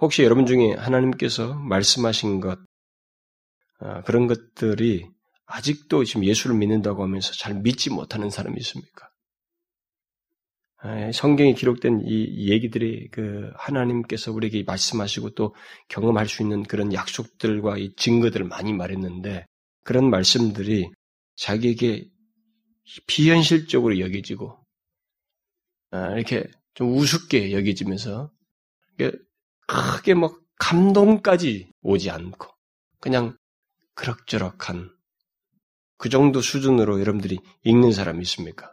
[0.00, 2.58] 혹시 여러분 중에 하나님께서 말씀하신 것
[3.78, 5.08] 아, 그런 것들이
[5.46, 9.11] 아직도 지금 예수를 믿는다고 하면서 잘 믿지 못하는 사람이 있습니까?
[10.84, 15.54] 아, 성경에 기록된 이 얘기들이 그 하나님께서 우리에게 말씀하시고 또
[15.88, 19.46] 경험할 수 있는 그런 약속들과 이 증거들을 많이 말했는데
[19.84, 20.90] 그런 말씀들이
[21.36, 22.08] 자기에게
[23.06, 24.58] 비현실적으로 여겨지고
[25.92, 28.32] 아, 이렇게 좀 우습게 여겨지면서
[29.66, 32.48] 크게 뭐 감동까지 오지 않고
[33.00, 33.36] 그냥
[33.94, 34.90] 그럭저럭한
[35.96, 38.72] 그 정도 수준으로 여러분들이 읽는 사람이 있습니까?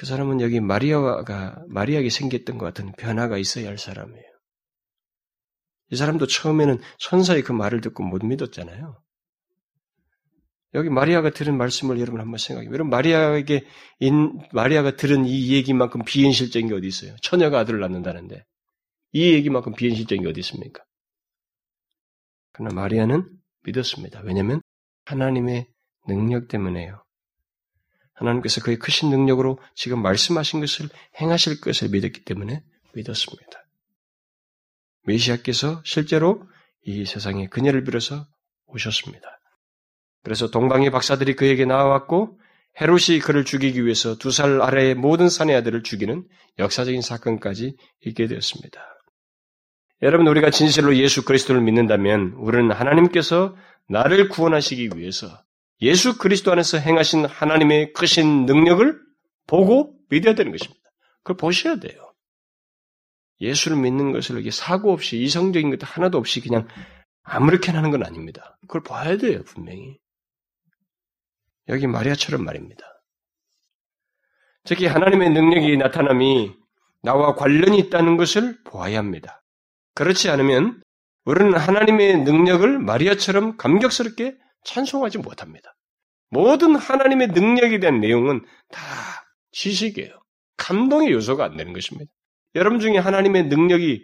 [0.00, 4.24] 그 사람은 여기 마리아가 마리아에게 생겼던 것 같은 변화가 있어야 할 사람이에요.
[5.90, 8.98] 이 사람도 처음에는 천사의 그 말을 듣고 못 믿었잖아요.
[10.72, 12.68] 여기 마리아가 들은 말씀을 여러분 한번 생각해.
[12.68, 13.66] 여러분 마리아에게
[13.98, 17.14] 인, 마리아가 들은 이 얘기만큼 비현실적인 게 어디 있어요?
[17.20, 18.42] 처녀가 아들을 낳는다는데
[19.12, 20.82] 이 얘기만큼 비현실적인 게 어디 있습니까?
[22.52, 23.28] 그러나 마리아는
[23.64, 24.22] 믿었습니다.
[24.24, 24.62] 왜냐하면
[25.04, 25.66] 하나님의
[26.08, 27.04] 능력 때문에요.
[28.20, 30.88] 하나님께서 그의 크신 능력으로 지금 말씀하신 것을
[31.20, 32.62] 행하실 것을 믿었기 때문에
[32.94, 33.50] 믿었습니다.
[35.04, 36.42] 메시아께서 실제로
[36.84, 38.26] 이 세상에 그녀를 빌어서
[38.66, 39.26] 오셨습니다.
[40.22, 42.38] 그래서 동방의 박사들이 그에게 나와왔고
[42.80, 46.24] 헤롯이 그를 죽이기 위해서 두 살 아래의 모든 사내 아들을 죽이는
[46.58, 48.80] 역사적인 사건까지 있게 되었습니다.
[50.02, 53.56] 여러분 우리가 진실로 예수 그리스도를 믿는다면 우리는 하나님께서
[53.88, 55.26] 나를 구원하시기 위해서
[55.82, 59.00] 예수 그리스도 안에서 행하신 하나님의 크신 능력을
[59.46, 60.80] 보고 믿어야 되는 것입니다.
[61.22, 62.12] 그걸 보셔야 돼요.
[63.40, 66.68] 예수를 믿는 것을 이렇게 사고 없이 이성적인 것 하나도 없이 그냥
[67.22, 68.58] 아무렇게나 하는 건 아닙니다.
[68.62, 69.98] 그걸 봐야 돼요, 분명히.
[71.68, 72.84] 여기 마리아처럼 말입니다.
[74.64, 76.54] 특히 하나님의 능력이 나타남이
[77.02, 79.42] 나와 관련이 있다는 것을 보아야 합니다.
[79.94, 80.82] 그렇지 않으면
[81.24, 85.74] 우리는 하나님의 능력을 마리아처럼 감격스럽게 찬송하지 못합니다.
[86.30, 88.80] 모든 하나님의 능력에 대한 내용은 다
[89.52, 90.20] 지식이에요.
[90.56, 92.10] 감동의 요소가 안 되는 것입니다.
[92.54, 94.02] 여러분 중에 하나님의 능력이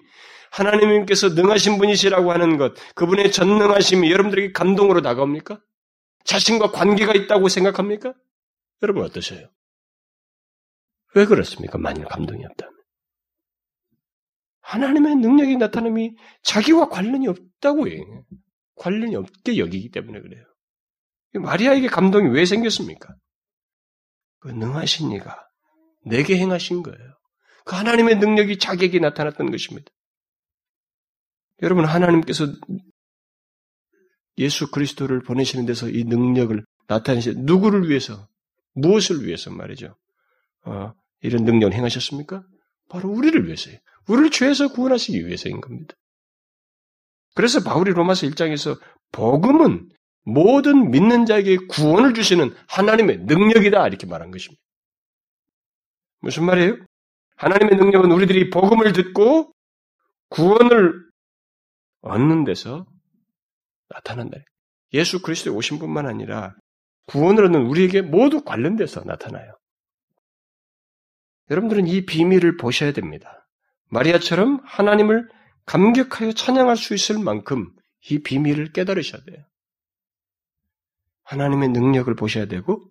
[0.51, 5.61] 하나님께서 능하신 분이시라고 하는 것, 그분의 전능하심이 여러분들에게 감동으로 다가옵니까?
[6.25, 8.15] 자신과 관계가 있다고 생각합니까?
[8.83, 9.49] 여러분 어떠세요?
[11.15, 11.79] 왜 그렇습니까?
[11.79, 12.75] 만일 감동이 없다면.
[14.61, 18.25] 하나님의 능력이 나타남이 자기와 관련이 없다고 해요.
[18.77, 20.45] 관련이 없게 여기기 때문에 그래요.
[21.35, 23.15] 마리아에게 감동이 왜 생겼습니까?
[24.41, 25.47] 그 능하신 이가
[26.05, 27.17] 내게 행하신 거예요.
[27.65, 29.91] 그 하나님의 능력이 자기에게 나타났던 것입니다.
[31.63, 32.47] 여러분, 하나님께서
[34.39, 38.29] 예수 그리스도를 보내시는 데서 이 능력을 나타내시 누구를 위해서,
[38.75, 39.97] 무엇을 위해서 말이죠.
[40.65, 42.45] 어, 이런 능력을 행하셨습니까?
[42.89, 43.79] 바로 우리를 위해서요.
[44.07, 45.97] 우리를 죄에서 구원하시기 위해서인 겁니다.
[47.37, 48.81] 그래서 바울이 로마서 1장에서
[49.13, 49.91] 복음은
[50.25, 54.61] 모든 믿는 자에게 구원을 주시는 하나님의 능력이다 이렇게 말한 것입니다.
[56.21, 56.79] 무슨 말이에요?
[57.37, 59.53] 하나님의 능력은 우리들이 복음을 듣고
[60.31, 60.95] 구원을
[62.01, 62.87] 얻는 데서
[63.91, 64.39] 나타난다.
[64.95, 66.55] 예수 그리스도에 오신 뿐만 아니라
[67.05, 69.59] 구원을 얻는 우리에게 모두 관련돼서 나타나요.
[71.51, 73.47] 여러분들은 이 비밀을 보셔야 됩니다.
[73.91, 75.29] 마리아처럼 하나님을
[75.67, 77.75] 감격하여 찬양할 수 있을 만큼
[78.09, 79.45] 이 비밀을 깨달으셔야 돼요.
[81.25, 82.89] 하나님의 능력을 보셔야 되고,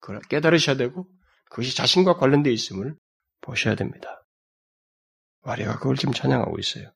[0.00, 1.08] 그걸 깨달으셔야 되고,
[1.48, 2.94] 그것이 자신과 관련되어 있음을
[3.40, 4.22] 보셔야 됩니다.
[5.42, 6.90] 마리아가 그걸 지금 찬양하고 있어요.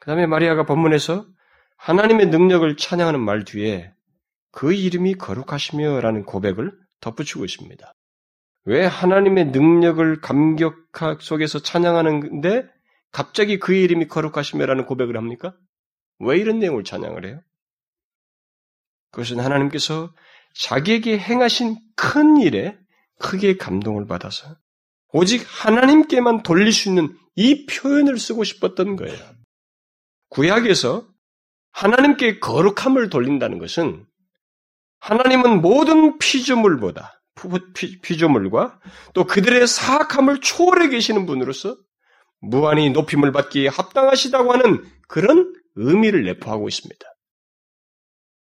[0.00, 1.26] 그 다음에 마리아가 본문에서
[1.76, 3.92] 하나님의 능력을 찬양하는 말 뒤에
[4.50, 7.92] 그 이름이 거룩하시며 라는 고백을 덧붙이고 있습니다.
[8.64, 10.88] 왜 하나님의 능력을 감격
[11.20, 12.73] 속에서 찬양하는데
[13.14, 15.54] 갑자기 그의 이름이 거룩하시며라는 고백을 합니까?
[16.18, 17.40] 왜 이런 내용을 찬양을 해요?
[19.12, 20.12] 그것은 하나님께서
[20.54, 22.76] 자기에게 행하신 큰 일에
[23.20, 24.56] 크게 감동을 받아서
[25.12, 29.16] 오직 하나님께만 돌릴 수 있는 이 표현을 쓰고 싶었던 거예요.
[30.30, 31.06] 구약에서
[31.70, 34.06] 하나님께 거룩함을 돌린다는 것은
[34.98, 37.22] 하나님은 모든 피조물보다
[38.02, 38.80] 피조물과
[39.12, 41.76] 또 그들의 사악함을 초월해 계시는 분으로서
[42.48, 47.04] 무한히 높임을 받기에 합당하시다고 하는 그런 의미를 내포하고 있습니다.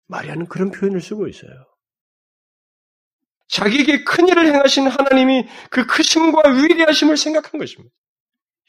[0.07, 1.51] 마리아는 그런 표현을 쓰고 있어요.
[3.49, 7.95] 자기에게 큰 일을 행하신 하나님이 그 크심과 위대하심을 생각한 것입니다.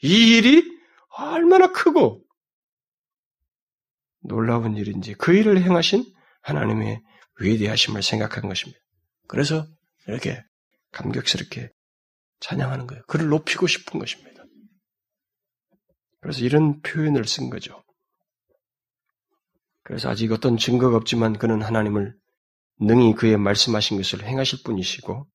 [0.02, 0.62] 이 일이
[1.16, 2.22] 얼마나 크고
[4.20, 6.04] 놀라운 일인지 그 일을 행하신
[6.42, 7.00] 하나님의
[7.40, 8.78] 위대하심을 생각한 것입니다.
[9.28, 9.66] 그래서
[10.06, 10.42] 이렇게
[10.92, 11.70] 감격스럽게
[12.40, 13.02] 찬양하는 거예요.
[13.06, 14.33] 그를 높이고 싶은 것입니다.
[16.24, 17.84] 그래서 이런 표현을 쓴 거죠.
[19.82, 22.16] 그래서 아직 어떤 증거가 없지만 그는 하나님을
[22.80, 25.28] 능히 그의 말씀하신 것을 행하실 분이시고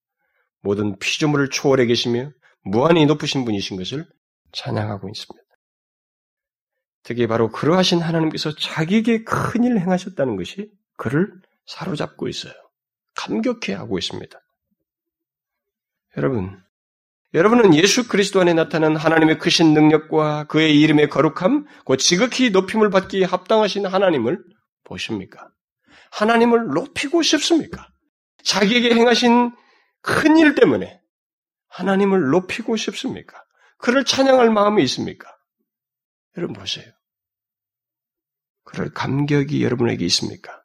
[0.63, 2.31] 모든 피조물을 초월해 계시며
[2.63, 4.09] 무한히 높으신 분이신 것을
[4.51, 5.47] 찬양하고 있습니다.
[7.03, 11.31] 특히 바로 그러하신 하나님께서 자기에게 큰 일을 행하셨다는 것이 그를
[11.67, 12.53] 사로잡고 있어요.
[13.15, 14.39] 감격해 하고 있습니다.
[16.17, 16.59] 여러분,
[17.33, 23.25] 여러분은 예수 그리스도 안에 나타난 하나님의 크신 능력과 그의 이름의 거룩함, 그 지극히 높임을 받기에
[23.25, 24.43] 합당하신 하나님을
[24.83, 25.49] 보십니까?
[26.11, 27.87] 하나님을 높이고 싶습니까?
[28.43, 29.51] 자기에게 행하신
[30.01, 30.99] 큰 일 때문에
[31.67, 33.37] 하나님을 높이고 싶습니까?
[33.77, 35.29] 그를 찬양할 마음이 있습니까?
[36.35, 36.91] 여러분 보세요.
[38.63, 40.63] 그럴 감격이 여러분에게 있습니까?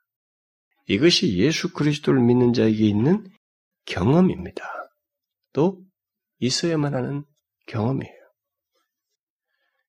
[0.86, 3.26] 이것이 예수 그리스도를 믿는 자에게 있는
[3.86, 4.64] 경험입니다.
[5.52, 5.82] 또
[6.38, 7.24] 있어야만 하는
[7.66, 8.14] 경험이에요.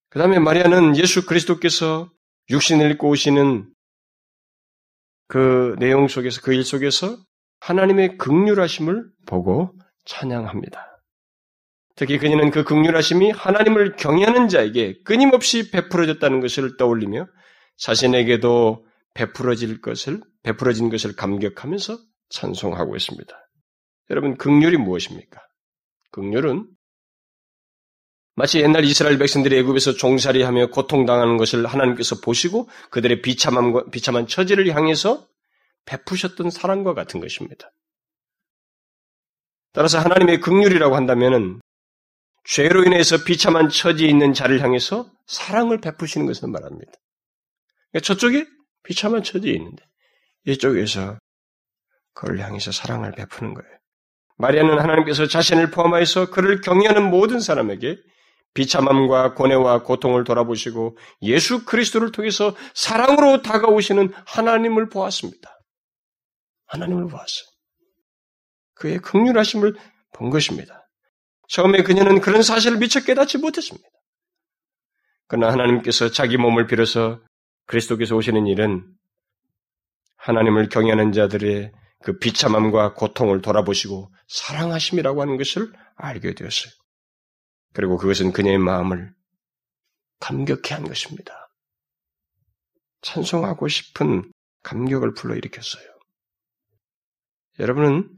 [0.10, 2.10] 그 다음에 마리아는 예수 그리스도께서
[2.49, 3.69] 육신을 입고 오시는
[5.27, 7.17] 그 내용 속에서, 그 일 속에서
[7.60, 9.73] 하나님의 극률하심을 보고
[10.05, 11.01] 찬양합니다.
[11.95, 17.25] 특히 그녀는 그 극률하심이 하나님을 경외하는 자에게 끊임없이 베풀어졌다는 것을 떠올리며
[17.77, 21.97] 자신에게도 베풀어질 것을, 베풀어진 것을 감격하면서
[22.29, 23.34] 찬송하고 있습니다.
[24.12, 25.41] 여러분, 극률이 무엇입니까?
[26.15, 26.65] 극률은
[28.36, 35.27] 마치 옛날 이스라엘 백성들이 애굽에서 종살이하며 고통당하는 것을 하나님께서 보시고 그들의 비참함과 비참한 처지를 향해서
[35.85, 37.71] 베푸셨던 사랑과 같은 것입니다.
[39.73, 41.60] 따라서 하나님의 극률이라고 한다면은
[42.46, 46.94] 죄로 인해서 비참한 처지에 있는 자를 향해서 사랑을 베푸시는 것을 말합니다.
[47.92, 48.46] 그러니까 저쪽에
[48.83, 49.83] 비참한 처지에 있는데
[50.46, 51.19] 이쪽에서
[52.13, 53.75] 그를 향해서 사랑을 베푸는 거예요.
[54.38, 57.98] 마리아는 하나님께서 자신을 포함하여서 그를 경외하는 모든 사람에게
[58.54, 65.50] 비참함과 고뇌와 고통을 돌아보시고 예수 그리스도를 통해서 사랑으로 다가오시는 하나님을 보았습니다.
[66.67, 67.46] 하나님을 보았어요.
[68.75, 69.75] 그의 극률하심을
[70.13, 70.88] 본 것입니다.
[71.50, 73.88] 처음에 그녀는 그런 사실을 미처 깨닫지 못했습니다.
[75.27, 77.19] 그러나 하나님께서 자기 몸을 빌어서
[77.67, 78.86] 그리스도께서 오시는 일은
[80.17, 81.71] 하나님을 경외하는 자들의
[82.06, 86.71] 그 비참함과 고통을 돌아보시고 사랑하심이라고 하는 것을 알게 되었어요.
[87.73, 89.12] 그리고 그것은 그녀의 마음을
[90.19, 91.49] 감격해 한 것입니다.
[93.01, 94.31] 찬송하고 싶은
[94.62, 95.83] 감격을 불러일으켰어요.
[97.58, 98.15] 여러분은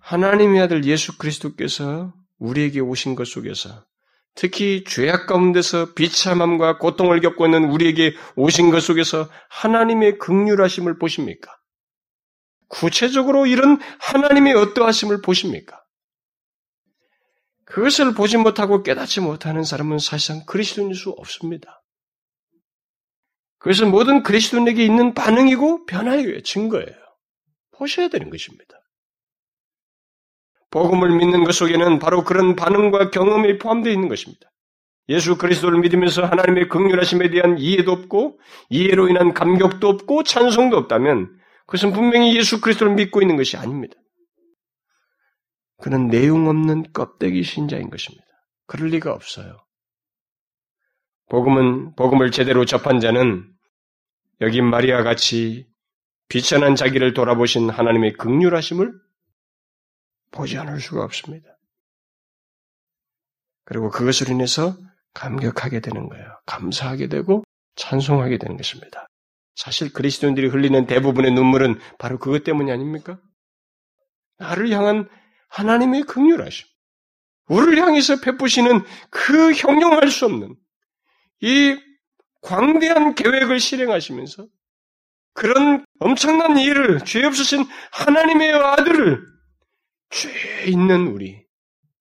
[0.00, 3.86] 하나님의 아들 예수 그리스도께서 우리에게 오신 것 속에서
[4.34, 11.56] 특히 죄악 가운데서 비참함과 고통을 겪고 있는 우리에게 오신 것 속에서 하나님의 극률하심을 보십니까?
[12.72, 15.78] 구체적으로 이런 하나님의 어떠하심을 보십니까?
[17.66, 21.82] 그것을 보지 못하고 깨닫지 못하는 사람은 사실상 그리스도인일 수 없습니다.
[23.58, 26.96] 그것은 모든 그리스도인에게 있는 반응이고 변화의 증거예요.
[27.72, 28.74] 보셔야 되는 것입니다.
[30.70, 34.50] 복음을 믿는 것 속에는 바로 그런 반응과 경험이 포함되어 있는 것입니다.
[35.10, 41.41] 예수 그리스도를 믿으면서 하나님의 극률하심에 대한 이해도 없고 이해로 인한 감격도 없고 찬송도 없다면
[41.72, 43.96] 그것은 분명히 예수 그리스도를 믿고 있는 것이 아닙니다.
[45.78, 48.26] 그는 내용 없는 껍데기 신자인 것입니다.
[48.66, 49.56] 그럴 리가 없어요.
[51.30, 53.50] 복음은 복음을 제대로 접한 자는
[54.42, 55.66] 여기 마리아 같이
[56.28, 58.92] 비천한 자기를 돌아보신 하나님의 극률하심을
[60.30, 61.56] 보지 않을 수가 없습니다.
[63.64, 64.76] 그리고 그것을 인해서
[65.14, 66.38] 감격하게 되는 거예요.
[66.44, 67.44] 감사하게 되고
[67.76, 69.06] 찬송하게 되는 것입니다.
[69.54, 73.18] 사실 그리스도인들이 흘리는 대부분의 눈물은 바로 그것 때문이 아닙니까?
[74.38, 75.08] 나를 향한
[75.48, 76.66] 하나님의 극률하심.
[77.48, 78.80] 우리를 향해서 베푸시는
[79.10, 80.56] 그 형용할 수 없는
[81.40, 81.76] 이
[82.40, 84.46] 광대한 계획을 실행하시면서
[85.34, 89.26] 그런 엄청난 일을 죄 없으신 하나님의 아들을
[90.10, 91.44] 죄 있는 우리,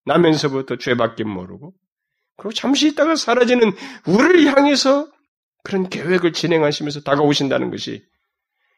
[0.05, 1.73] 나면서부터 죄밖에 모르고,
[2.37, 3.71] 그리고 잠시 있다가 사라지는
[4.07, 5.10] 우리를 향해서
[5.63, 8.05] 그런 계획을 진행하시면서 다가오신다는 것이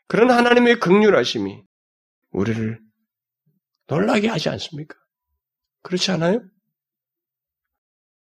[0.08, 1.64] 그런 하나님의 극률하심이
[2.32, 2.80] 우리를
[3.88, 4.96] 놀라게 하지 않습니까?
[5.82, 6.42] 그렇지 않아요?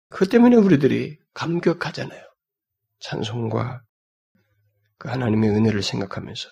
[0.10, 2.22] 그 때문에 우리들이 감격하잖아요.
[3.00, 3.84] 찬송과
[4.98, 6.50] 그 하나님의 은혜를 생각하면서.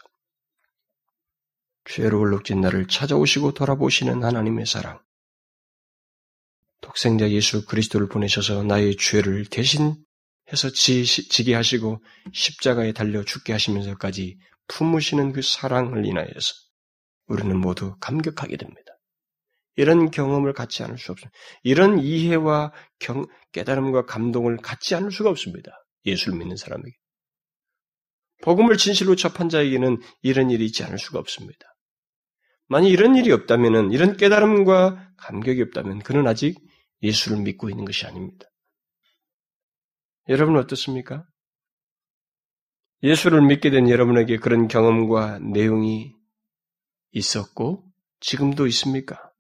[1.86, 5.02] 죄로 얼룩진 나를 찾아오시고 돌아보시는 하나님의 사랑.
[6.82, 9.96] 독생자 예수 그리스도를 보내셔서 나의 죄를 대신
[10.52, 14.38] 해서 지, 지게 하시고 십자가에 달려 죽게 하시면서까지
[14.68, 16.54] 품으시는 그 사랑을 인하여서
[17.28, 18.92] 우리는 모두 감격하게 됩니다.
[19.76, 21.38] 이런 경험을 갖지 않을 수 없습니다.
[21.64, 25.72] 이런 이해와 경, 깨달음과 감동을 갖지 않을 수가 없습니다.
[26.06, 26.92] 예수를 믿는 사람에게.
[28.42, 31.60] 복음을 진실로 접한 자에게는 이런 일이 있지 않을 수가 없습니다.
[32.68, 36.58] 만약 이런 일이 없다면, 이런 깨달음과 감격이 없다면 그는 아직
[37.02, 38.49] 예수를 믿고 있는 것이 아닙니다.
[40.30, 41.26] 여러분은 어떻습니까?
[43.02, 46.14] 예수를 믿게 된 여러분에게 그런 경험과 내용이
[47.12, 47.84] 있었고
[48.20, 49.32] 지금도 있습니까?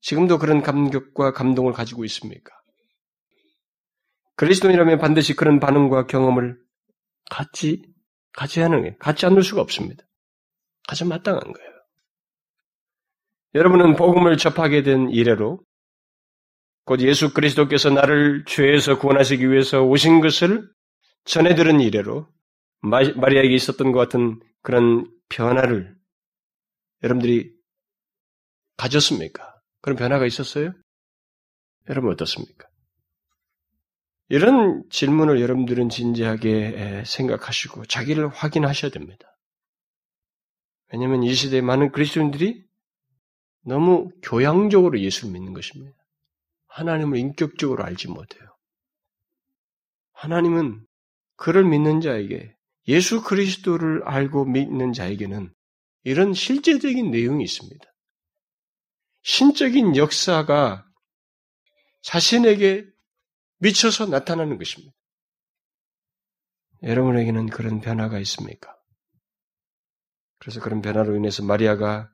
[0.00, 2.52] 지금도 그런 감격과 감동을 가지고 있습니까?
[4.34, 6.58] 그리스도인이라면 반드시 그런 반응과 경험을
[7.30, 7.84] 갖지,
[8.32, 10.02] 갖지 않는, 갖지 않을 수가 없습니다.
[10.88, 11.70] 가장 마땅한 거예요.
[13.54, 15.62] 여러분은 복음을 접하게 된 이래로
[16.84, 20.68] 곧 예수 그리스도께서 나를 죄에서 구원하시기 위해서 오신 것을
[21.24, 22.26] 전해 들은 이래로
[22.82, 25.96] 마리아에게 있었던 것 같은 그런 변화를
[27.02, 27.52] 여러분들이
[28.76, 29.54] 가졌습니까?
[29.82, 30.72] 그런 변화가 있었어요?
[31.88, 32.68] 여러분 어떻습니까?
[34.28, 39.26] 이런 질문을 여러분들은 진지하게 생각하시고 자기를 확인하셔야 됩니다.
[40.92, 42.64] 왜냐하면 이 시대에 많은 그리스도인들이
[43.64, 45.96] 너무 교양적으로 예수를 믿는 것입니다.
[46.70, 48.48] 하나님을 인격적으로 알지 못해요.
[50.12, 50.86] 하나님은
[51.36, 52.54] 그를 믿는 자에게
[52.88, 55.52] 예수 그리스도를 알고 믿는 자에게는
[56.04, 57.84] 이런 실제적인 내용이 있습니다.
[59.22, 60.86] 신적인 역사가
[62.02, 62.86] 자신에게
[63.58, 64.94] 미쳐서 나타나는 것입니다.
[66.82, 68.74] 여러분에게는 그런 변화가 있습니까?
[70.38, 72.10] 그래서 그런 변화로 인해서 마리아가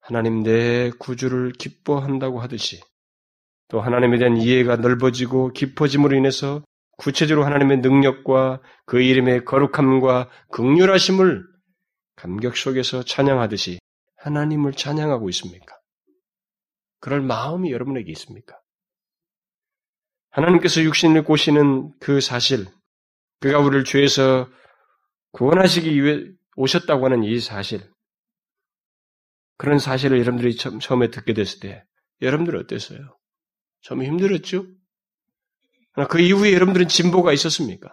[0.00, 2.80] 하나님 내 구주를 기뻐한다고 하듯이
[3.70, 6.62] 또 하나님에 대한 이해가 넓어지고 깊어짐으로 인해서
[6.98, 11.46] 구체적으로 하나님의 능력과 그 이름의 거룩함과 극률하심을
[12.16, 13.78] 감격 속에서 찬양하듯이
[14.18, 15.78] 하나님을 찬양하고 있습니까?
[16.98, 18.58] 그럴 마음이 여러분에게 있습니까?
[20.30, 22.66] 하나님께서 육신을 꼬시는 그 사실,
[23.40, 24.48] 그가 우리를 죄에서
[25.32, 27.80] 구원하시기 위해 오셨다고 하는 이 사실,
[29.56, 31.84] 그런 사실을 여러분들이 처음에 듣게 됐을 때
[32.20, 33.19] 여러분들 어땠어요?
[33.80, 34.66] 좀 힘들었죠?
[36.08, 37.90] 그 이후에 여러분들은 진보가 있었습니까?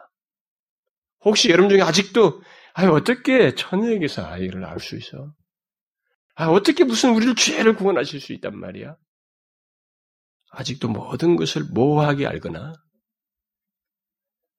[1.22, 2.42] 혹시 여러분 중에 아직도
[2.74, 5.34] 아 어떻게 처녀에게서 아이를 낳을 수 있어?
[6.36, 8.96] 아 어떻게 무슨 우리를 죄를 구원하실 수 있단 말이야?
[10.52, 12.74] 아직도 모든 것을 모호하게 알거나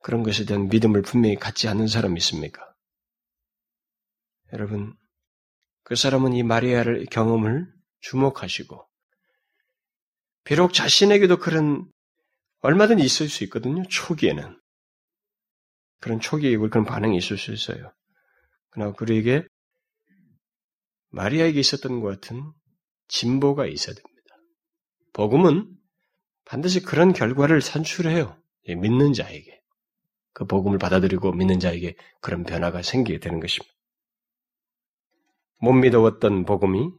[0.01, 2.63] 그런 것에 대한 믿음을 분명히 갖지 않는 사람이 있습니까?
[4.53, 4.97] 여러분,
[5.83, 7.67] 그 사람은 이 마리아를 경험을
[8.01, 8.88] 주목하시고,
[10.49, 11.87] 비록 자신에게도 그런
[12.61, 13.83] 얼마든지 있을 수 있거든요.
[13.87, 14.59] 초기에는
[16.01, 17.93] 그런 초기에 그런 반응이 있을 수 있어요.
[18.71, 19.43] 그러나 그에게
[21.11, 22.51] 마리아에게 있었던 것 같은
[23.09, 24.37] 진보가 있어야 됩니다.
[25.13, 25.71] 복음은
[26.47, 28.43] 반드시 그런 결과를 산출해요.
[28.69, 29.61] 예, 믿는 자에게.
[30.33, 33.75] 그 복음을 받아들이고 믿는 자에게 그런 변화가 생기게 되는 것입니다.
[35.61, 36.91] 못 믿어왔던 복음이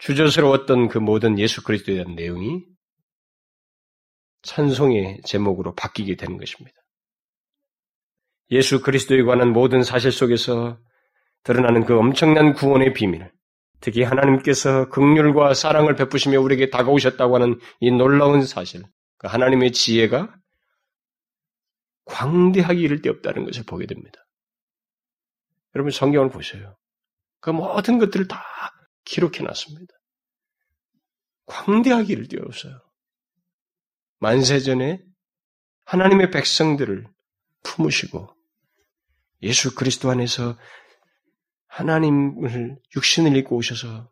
[0.00, 2.64] 주저스러웠던 그 모든 예수 그리스도에 대한 내용이
[4.42, 6.76] 찬송의 제목으로 바뀌게 되는 것입니다.
[8.50, 10.78] 예수 그리스도에 관한 모든 사실 속에서
[11.44, 13.30] 드러나는 그 엄청난 구원의 비밀,
[13.80, 18.82] 특히 하나님께서 극률과 사랑을 베푸시며 우리에게 다가오셨다고 하는 이 놀라운 사실,
[19.18, 20.34] 그 하나님의 지혜가
[22.06, 24.26] 광대하기 이를 데 없다는 것을 보게 됩니다.
[25.74, 26.76] 여러분 성경을 보세요.
[27.40, 28.42] 그 모든 것들을 다
[29.04, 29.92] 기록해 놨습니다.
[31.46, 32.80] 광대하기 이를 데 없어요.
[34.18, 35.02] 만세전에
[35.84, 37.06] 하나님의 백성들을
[37.62, 38.34] 품으시고
[39.42, 40.56] 예수 그리스도 안에서
[41.66, 44.10] 하나님을 육신을 입고 오셔서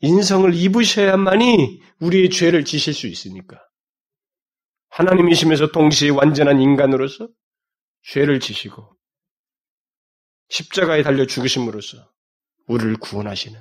[0.00, 3.58] 인성을 입으셔야만이 우리의 죄를 지실 수 있으니까.
[4.88, 7.28] 하나님이시면서 동시에 완전한 인간으로서
[8.02, 8.96] 죄를 지시고
[10.48, 12.13] 십자가에 달려 죽으심으로써
[12.66, 13.60] 우리를 구원하시는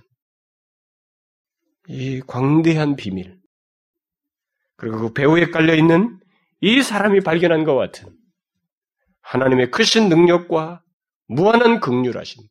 [1.90, 3.38] 이 광대한 비밀,
[4.78, 6.20] 그리고 그 배후에 깔려 있는
[6.62, 8.16] 이 사람이 발견한 것 같은
[9.22, 10.82] 하나님의 크신 능력과
[11.28, 12.44] 무한한 극률하심.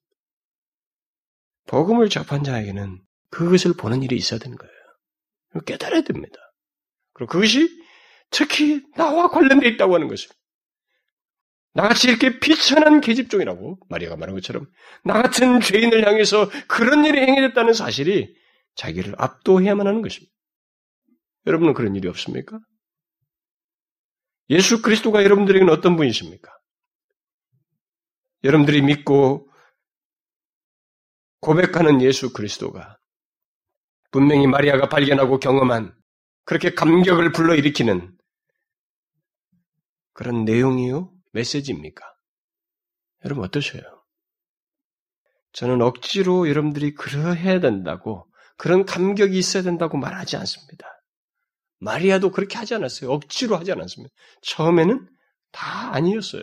[1.66, 3.00] 복음을 접한 자에게는
[3.30, 4.72] 그것을 보는 일이 있어야 되는 거예요.
[5.64, 6.34] 깨달아야 됩니다.
[7.14, 7.68] 그리고 그것이
[8.30, 10.30] 특히 나와 관련되어 있다고 하는 것을.
[11.74, 14.66] 나같이 이렇게 비천한 계집종이라고 마리아가 말한 것처럼
[15.04, 18.34] 나 같은 죄인을 향해서 그런 일이 행해졌다는 사실이
[18.74, 20.32] 자기를 압도해야만 하는 것입니다.
[21.46, 22.58] 여러분은 그런 일이 없습니까?
[24.50, 26.50] 예수 그리스도가 여러분들에게는 어떤 분이십니까?
[28.44, 29.48] 여러분들이 믿고
[31.40, 32.98] 고백하는 예수 그리스도가
[34.10, 35.94] 분명히 마리아가 발견하고 경험한
[36.44, 38.16] 그렇게 감격을 불러일으키는
[40.12, 41.11] 그런 내용이요?
[41.33, 42.05] 메시지입니까?
[43.24, 43.83] 여러분 어떠셔요?
[45.53, 48.26] 저는 억지로 여러분들이 그러해야 된다고
[48.57, 50.87] 그런 감격이 있어야 된다고 말하지 않습니다.
[51.78, 53.11] 마리아도 그렇게 하지 않았어요.
[53.11, 54.14] 억지로 하지 않았습니다.
[54.43, 55.09] 처음에는
[55.51, 56.43] 다 아니었어요.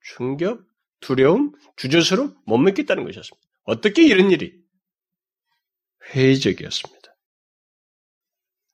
[0.00, 0.64] 충격,
[1.00, 3.48] 두려움, 주저스러움, 못 믿겠다는 것이었습니다.
[3.64, 4.52] 어떻게 이런 일이?
[6.14, 7.14] 회의적이었습니다.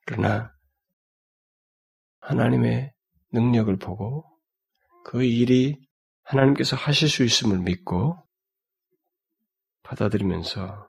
[0.07, 0.55] 그러나
[2.21, 2.93] 하나님의
[3.33, 4.38] 능력을 보고
[5.09, 5.75] 그 일이
[6.23, 8.23] 하나님께서 하실 수 있음을 믿고
[9.83, 10.87] 받아들이면서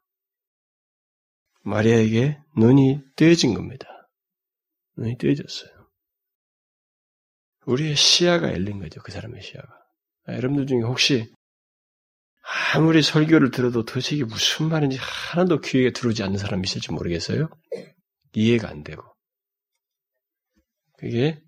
[1.62, 3.88] 마리아에게 눈이 뜨여진 겁니다.
[4.98, 5.72] 눈이 뜨여졌어요.
[7.66, 9.02] 우리의 시야가 열린 거죠.
[9.02, 9.70] 그 사람의 시야가.
[10.26, 11.34] 아, 여러분들 중에 혹시
[12.76, 17.48] 아무리 설교를 들어도 도대체 이게 무슨 말인지 하나도 귀에 들어오지 않는 사람이 있을지 모르겠어요?
[18.34, 19.02] 이해가 안 되고.
[20.98, 21.42] 그게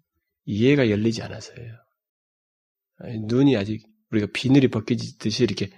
[0.45, 1.90] 이해가 열리지 않아서예요.
[3.03, 5.69] 눈이 아직 우리가 비늘이 벗겨지듯이 이렇게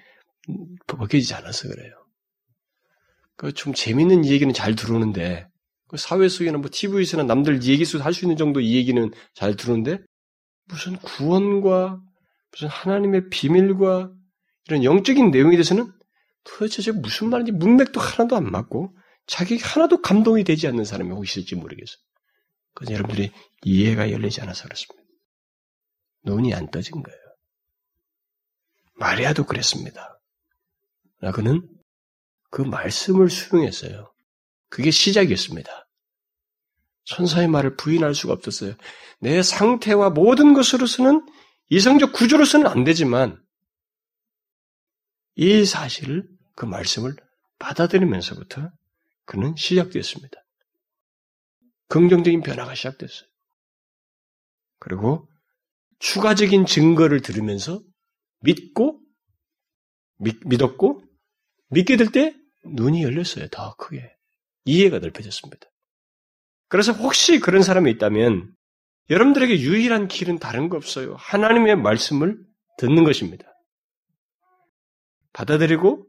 [0.88, 1.92] 벗겨지지 않아서 그래요.
[3.36, 5.48] 그좀 재밌는 얘기는 잘 들어오는데
[5.88, 10.00] 그 사회 속에는 뭐 TV에서나 남들 얘기 속에서 할수 있는 정도 이 얘기는 잘 들었는데
[10.66, 12.02] 무슨 구원과
[12.52, 14.12] 무슨 하나님의 비밀과
[14.68, 15.92] 이런 영적인 내용에 대해서는
[16.44, 18.96] 도대체 저 무슨 말인지 문맥도 하나도 안 맞고
[19.28, 21.98] 자기 하나도 감동이 되지 않는 사람이 혹시 있을지 모르겠어요.
[22.74, 23.32] 그래서 여러분들이
[23.64, 25.03] 이해가 열리지 않아서 그렇습니다.
[26.24, 27.20] 눈이 안 떠진 거예요.
[28.96, 30.20] 마리아도 그랬습니다.
[31.34, 31.68] 그는
[32.50, 34.14] 그 말씀을 수용했어요.
[34.70, 35.88] 그게 시작이었습니다.
[37.06, 38.76] 천사의 말을 부인할 수가 없었어요.
[39.20, 41.26] 내 상태와 모든 것으로서는
[41.70, 43.44] 이성적 구조로서는 안 되지만
[45.36, 47.16] 이 사실을 그 말씀을
[47.60, 48.72] 받아들이면서부터
[49.26, 50.38] 그는 시작되었습니다.
[51.88, 53.28] 긍정적인 변화가 시작됐어요.
[54.80, 55.28] 그리고
[56.04, 57.82] 추가적인 증거를 들으면서
[58.42, 59.00] 믿고
[60.20, 61.02] 믿, 믿었고
[61.70, 62.36] 믿게 될 때
[62.66, 63.48] 눈이 열렸어요.
[63.48, 64.14] 더 크게.
[64.66, 65.66] 이해가 넓혀졌습니다.
[66.68, 68.54] 그래서 혹시 그런 사람이 있다면
[69.10, 71.16] 여러분들에게 유일한 길은 다른 거 없어요.
[71.18, 72.38] 하나님의 말씀을
[72.78, 73.46] 듣는 것입니다.
[75.32, 76.06] 받아들이고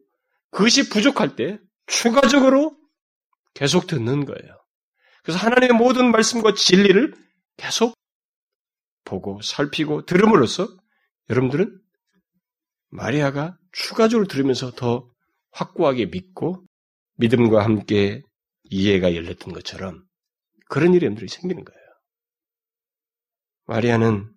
[0.50, 2.76] 그것이 부족할 때 추가적으로
[3.54, 4.64] 계속 듣는 거예요.
[5.22, 7.14] 그래서 하나님의 모든 말씀과 진리를
[7.56, 7.94] 계속
[9.04, 10.68] 보고 살피고 들음으로써
[11.30, 11.80] 여러분들은
[12.88, 15.10] 마리아가 추가적으로 들으면서 더
[15.50, 16.64] 확고하게 믿고
[17.16, 18.22] 믿음과 함께
[18.64, 20.04] 이해가 열렸던 것처럼
[20.68, 21.80] 그런 일이 여러분들이 생기는 거예요.
[23.66, 24.32] 마리아는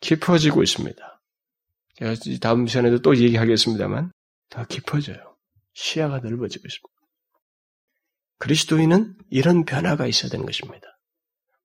[0.00, 1.22] 깊어지고 있습니다.
[1.96, 4.12] 제가 다음 시간에도 또 얘기하겠습니다만
[4.50, 5.36] 더 깊어져요.
[5.72, 6.94] 시야가 넓어지고 있습니다.
[8.38, 10.93] 그리스도인은 이런 변화가 있어야 되는 것입니다.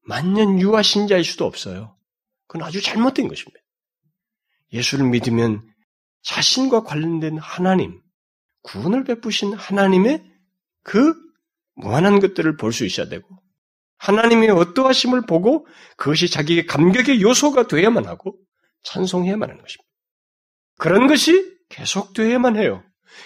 [0.02, 1.96] 만년 유아 신자일 수도 없어요.
[2.48, 3.60] 그건 아주 잘못된 것입니다.
[4.74, 5.62] 예수를 믿으면
[6.24, 8.02] 자신과 관련된 하나님,
[8.64, 10.24] 구원을 베푸신 하나님의
[10.84, 11.16] 그
[11.76, 13.28] 무한한 것들을 볼 수 있어야 되고,
[13.98, 18.38] 하나님의 어떠하심을 보고 그것이 자기의 감격의 요소가 되어야만 하고
[18.84, 19.90] 찬송해야만 하는 것입니다.
[20.78, 22.84] 그런 것이 계속되어야만 해요.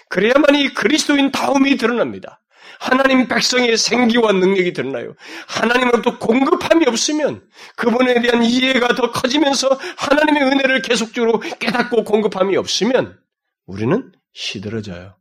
[0.10, 2.43] 그래야만 이 그리스도인 다움이 드러납니다.
[2.84, 5.16] 하나님 백성의 생기와 능력이 드러나요.
[5.48, 13.18] 하나님으로부터 공급함이 없으면 그분에 대한 이해가 더 커지면서 하나님의 은혜를 계속적으로 깨닫고 공급함이 없으면
[13.66, 15.18] 우리는 시들어져요.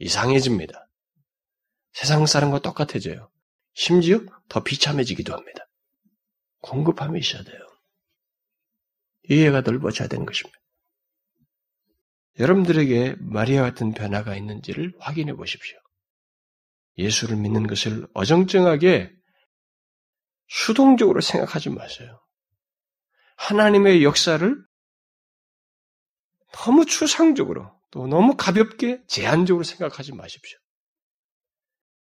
[0.00, 0.88] 이상해집니다.
[1.92, 3.30] 세상 사람과 똑같아져요.
[3.72, 5.68] 심지어 더 비참해지기도 합니다.
[6.62, 7.60] 공급함이 있어야 돼요.
[9.28, 10.58] 이해가 넓어져야 되는 것입니다.
[12.40, 15.78] 여러분들에게 마리아 같은 변화가 있는지를 확인해 보십시오.
[17.00, 19.12] 예수를 믿는 것을 어정쩡하게
[20.48, 22.20] 수동적으로 생각하지 마세요.
[23.36, 24.56] 하나님의 역사를
[26.52, 30.58] 너무 추상적으로 또 너무 가볍게 제한적으로 생각하지 마십시오.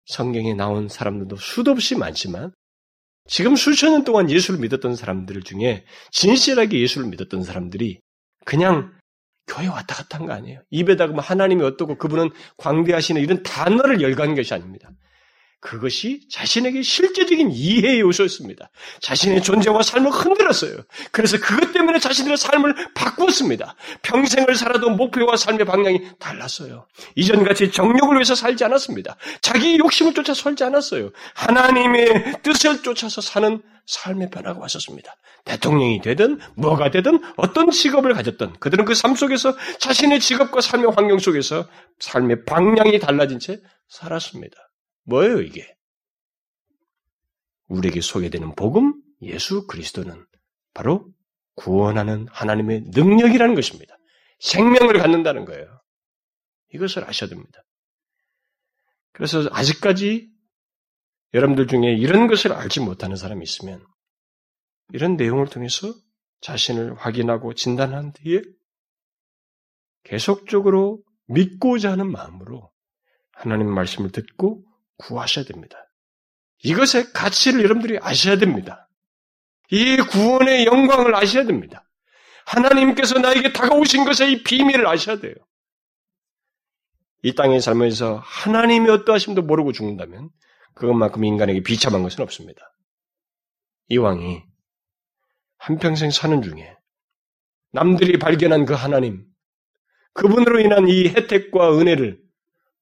[0.05, 2.51] 성경에 나온 사람들도 수도 없이 많지만
[3.25, 8.01] 지금 수천 년 동안 예수를 믿었던 사람들 중에 진실하게 예수를 믿었던 사람들이
[8.45, 8.93] 그냥
[9.47, 10.61] 교회 왔다 갔다 한 거 아니에요.
[10.69, 14.89] 입에다가 뭐 하나님이 어떻고 그분은 광대하시는 이런 단어를 열간 것이 아닙니다.
[15.63, 18.69] 그것이 자신에게 실제적인 이해의 요소였습니다.
[18.99, 20.75] 자신의 존재와 삶을 흔들었어요.
[21.13, 23.75] 그래서 그것 때문에 자신들의 삶을 바꾸었습니다.
[24.01, 26.85] 평생을 살아도 목표와 삶의 방향이 달랐어요.
[27.15, 29.15] 이전같이 정욕을 위해서 살지 않았습니다.
[29.41, 31.11] 자기 욕심을 쫓아 살지 않았어요.
[31.33, 35.15] 하나님의 뜻을 쫓아서 사는 삶의 변화가 왔었습니다.
[35.45, 41.19] 대통령이 되든 뭐가 되든 어떤 직업을 가졌든 그들은 그 삶 속에서 자신의 직업과 삶의 환경
[41.19, 41.67] 속에서
[41.99, 43.59] 삶의 방향이 달라진 채
[43.89, 44.57] 살았습니다.
[45.03, 45.75] 뭐예요, 이게?
[47.67, 50.25] 우리에게 소개되는 복음, 예수 그리스도는
[50.73, 51.11] 바로
[51.55, 53.97] 구원하는 하나님의 능력이라는 것입니다.
[54.39, 55.81] 생명을 갖는다는 거예요.
[56.73, 57.63] 이것을 아셔야 됩니다.
[59.11, 60.29] 그래서 아직까지
[61.33, 63.85] 여러분들 중에 이런 것을 알지 못하는 사람이 있으면
[64.91, 65.93] 이런 내용을 통해서
[66.41, 68.41] 자신을 확인하고 진단한 뒤에
[70.03, 72.71] 계속적으로 믿고자 하는 마음으로
[73.31, 74.63] 하나님 말씀을 듣고
[75.03, 75.77] 구하셔야 됩니다.
[76.63, 78.89] 이것의 가치를 여러분들이 아셔야 됩니다.
[79.69, 81.89] 이 구원의 영광을 아셔야 됩니다.
[82.45, 85.35] 하나님께서 나에게 다가오신 것의 이 비밀을 아셔야 돼요.
[87.21, 90.29] 이 땅에 살면서 하나님이 어떠하심도 모르고 죽는다면
[90.75, 92.61] 그것만큼 인간에게 비참한 것은 없습니다.
[93.89, 94.43] 이왕이
[95.57, 96.75] 한평생 사는 중에
[97.71, 99.25] 남들이 발견한 그 하나님,
[100.13, 102.21] 그분으로 인한 이 혜택과 은혜를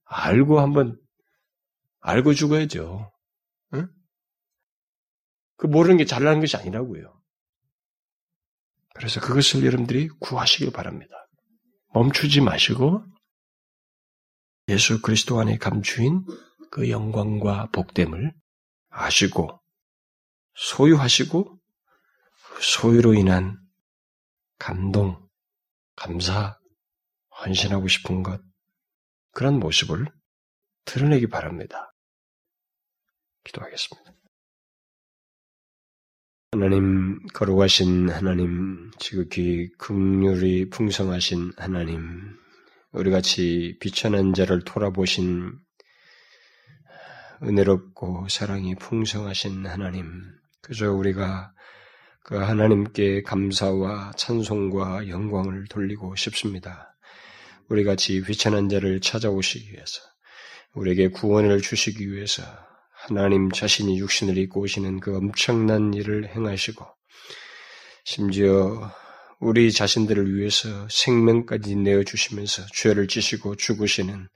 [0.05, 0.99] 알고 한번
[2.01, 3.11] 알고 죽어야죠.
[3.73, 3.87] 응?
[5.57, 7.21] 그 모르는 게 잘나는 것이 아니라고요.
[8.93, 11.13] 그래서 그것을 여러분들이 구하시길 바랍니다.
[11.93, 13.03] 멈추지 마시고
[14.67, 16.25] 예수 그리스도 안에 감추인
[16.71, 18.33] 그 영광과 복됨을
[18.89, 19.59] 아시고
[20.55, 21.59] 소유하시고
[22.55, 23.57] 그 소유로 인한
[24.57, 25.27] 감동,
[25.95, 26.57] 감사,
[27.39, 28.41] 헌신하고 싶은 것
[29.31, 30.07] 그런 모습을
[30.85, 31.90] 드러내기 바랍니다.
[33.43, 34.13] 기도하겠습니다.
[36.53, 42.37] 하나님, 거룩하신 하나님, 지극히 극률이 풍성하신 하나님,
[42.91, 45.57] 우리같이 비천한 자를 돌아보신
[47.41, 50.21] 은혜롭고 사랑이 풍성하신 하나님,
[50.61, 51.53] 그저 우리가
[52.23, 56.95] 그 하나님께 감사와 찬송과 영광을 돌리고 싶습니다.
[57.69, 60.01] 우리같이 비천한 자를 찾아오시기 위해서,
[60.73, 62.43] 우리에게 구원을 주시기 위해서
[63.03, 66.85] 하나님 자신이 육신을 입고 오시는 그 엄청난 일을 행하시고
[68.03, 68.91] 심지어
[69.39, 74.27] 우리 자신들을 위해서 생명까지 내어 주시면서 죄를 지시고 죽으시는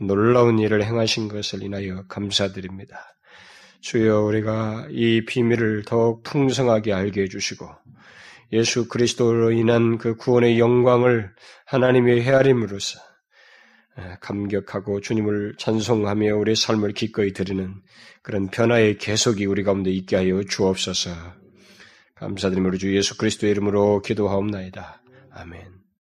[0.00, 2.96] 놀라운 일을 행하신 것을 인하여 감사드립니다.
[3.82, 7.68] 주여 우리가 이 비밀을 더욱 풍성하게 알게 해주시고
[8.52, 11.34] 예수 그리스도로 인한 그 구원의 영광을
[11.66, 13.09] 하나님의 헤아림으로써
[14.20, 17.74] 감격하고 주님을 찬송하며 우리의 삶을 기꺼이 드리는
[18.22, 21.10] 그런 변화의 계속이 우리 가운데 있게 하여 주옵소서.
[22.16, 25.02] 감사드리며 우리 주 예수 그리스도의 이름으로 기도하옵나이다.
[25.32, 25.79] 아멘.